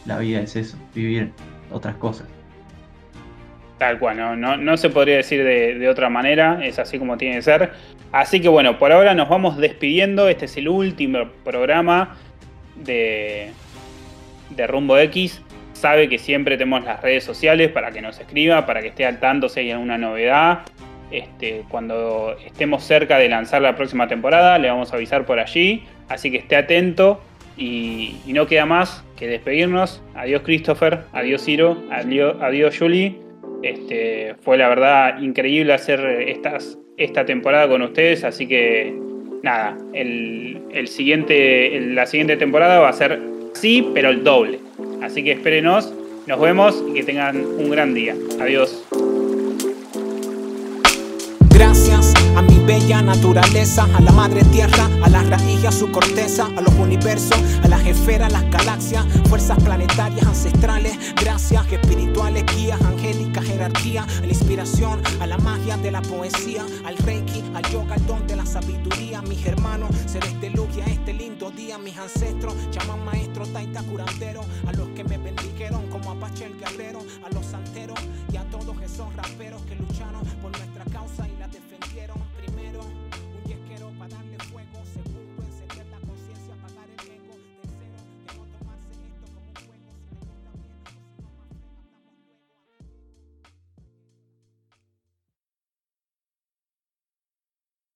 la 0.07 0.17
vida 0.17 0.41
es 0.41 0.55
eso, 0.55 0.77
vivir 0.95 1.31
otras 1.71 1.95
cosas. 1.97 2.27
Tal 3.77 3.99
cual, 3.99 4.17
no, 4.17 4.57
no, 4.57 4.77
se 4.77 4.89
podría 4.89 5.17
decir 5.17 5.43
de, 5.43 5.87
otra 5.87 6.09
manera, 6.09 6.65
es 6.65 6.79
así 6.79 6.97
como 6.97 7.17
tiene 7.17 7.35
que 7.35 7.43
ser. 7.43 7.71
Así 8.11 8.41
que 8.41 8.49
bueno, 8.49 8.79
por 8.79 8.91
ahora 8.91 9.13
nos 9.13 9.29
vamos 9.29 9.57
despidiendo, 9.57 10.29
este 10.29 10.45
es 10.45 10.57
el 10.57 10.67
último 10.67 11.29
programa 11.43 12.17
de, 12.75 13.51
de 14.49 14.67
Rumbo 14.67 14.97
X. 14.97 15.41
Sabe 15.73 16.09
que 16.09 16.17
siempre 16.17 16.57
tenemos 16.57 16.83
las 16.83 17.01
redes 17.01 17.23
sociales 17.23 17.71
para 17.71 17.91
que 17.91 18.01
nos 18.01 18.19
escriba, 18.19 18.65
para 18.65 18.81
que 18.81 18.87
esté 18.89 19.05
al 19.05 19.19
tanto 19.19 19.47
si 19.47 19.61
hay 19.61 19.71
alguna 19.71 19.97
novedad. 19.97 20.61
Este, 21.11 21.63
cuando 21.69 22.35
estemos 22.45 22.83
cerca 22.83 23.17
de 23.17 23.29
lanzar 23.29 23.61
la 23.61 23.75
próxima 23.75 24.07
temporada, 24.07 24.57
le 24.57 24.69
vamos 24.69 24.91
a 24.91 24.95
avisar 24.95 25.25
por 25.25 25.39
allí. 25.39 25.83
Así 26.07 26.31
que 26.31 26.37
esté 26.37 26.55
atento 26.55 27.21
y, 27.57 28.15
no 28.27 28.47
queda 28.47 28.65
más 28.65 29.03
que 29.17 29.27
despedirnos. 29.27 30.01
Adiós 30.15 30.41
Christopher, 30.43 31.01
adiós 31.13 31.43
Ciro, 31.43 31.77
adiós, 31.91 32.35
adiós 32.41 32.77
Julie. 32.77 33.28
Este, 33.61 34.35
fue 34.41 34.57
la 34.57 34.69
verdad 34.69 35.19
increíble 35.21 35.73
hacer 35.73 35.99
estas, 36.27 36.77
esta 36.97 37.25
temporada 37.25 37.67
con 37.67 37.81
ustedes, 37.81 38.23
así 38.23 38.47
que 38.47 38.93
nada, 39.43 39.77
el, 39.93 40.61
el 40.71 40.87
siguiente, 40.87 41.79
la 41.81 42.05
siguiente 42.05 42.37
temporada 42.37 42.79
va 42.79 42.89
a 42.89 42.93
ser 42.93 43.19
sí, 43.53 43.89
pero 43.93 44.09
el 44.09 44.23
doble. 44.23 44.59
Así 45.01 45.23
que 45.23 45.33
espérenos, 45.33 45.93
nos 46.27 46.39
vemos 46.39 46.83
y 46.89 46.93
que 46.93 47.03
tengan 47.03 47.37
un 47.37 47.69
gran 47.69 47.93
día. 47.93 48.15
Adiós. 48.39 48.85
Bella 52.69 53.01
naturaleza, 53.01 53.87
a 53.95 53.99
la 53.99 54.11
madre 54.11 54.43
tierra, 54.43 54.87
a 55.01 55.09
la 55.09 55.23
raíz 55.23 55.63
y 55.63 55.65
a 55.65 55.71
su 55.71 55.91
corteza, 55.91 56.45
a 56.55 56.61
los 56.61 56.75
universos, 56.75 57.41
a 57.63 57.67
las 57.67 57.83
esferas, 57.83 58.31
las 58.31 58.47
galaxias, 58.51 59.07
fuerzas 59.27 59.57
planetarias 59.63 60.23
ancestrales, 60.27 60.95
gracias 61.15 61.65
espirituales, 61.71 62.43
guías, 62.55 62.79
angélicas, 62.83 63.43
jerarquía, 63.43 64.03
a 64.03 64.21
la 64.21 64.27
inspiración, 64.27 65.01
a 65.19 65.25
la 65.25 65.39
magia 65.39 65.77
de 65.77 65.89
la 65.89 66.03
poesía, 66.03 66.63
al 66.85 66.95
reiki, 66.97 67.43
al 67.55 67.63
yoga, 67.71 67.95
al 67.95 68.05
don 68.05 68.27
de 68.27 68.35
la 68.35 68.45
sabiduría, 68.45 69.23
mis 69.23 69.43
hermanos, 69.47 69.89
seres 70.05 70.39
de 70.39 70.51
luz 70.51 70.67
y 70.77 70.81
a 70.81 70.85
este 70.85 71.13
lindo 71.13 71.49
día, 71.49 71.79
mis 71.79 71.97
ancestros, 71.97 72.53
llaman 72.69 73.03
maestro, 73.03 73.47
taita, 73.47 73.81
curandero, 73.81 74.41
a 74.67 74.73
los 74.73 74.89
que 74.89 75.03
me 75.05 75.17
bendijeron 75.17 75.87
como 75.87 76.11
Apache 76.11 76.45
el 76.45 76.59
guerrero, 76.59 76.99
a 77.25 77.33
los 77.33 77.47
santeros 77.47 77.99
y 78.31 78.37
a 78.37 78.43
todos 78.43 78.79
esos 78.83 79.11
raperos 79.15 79.59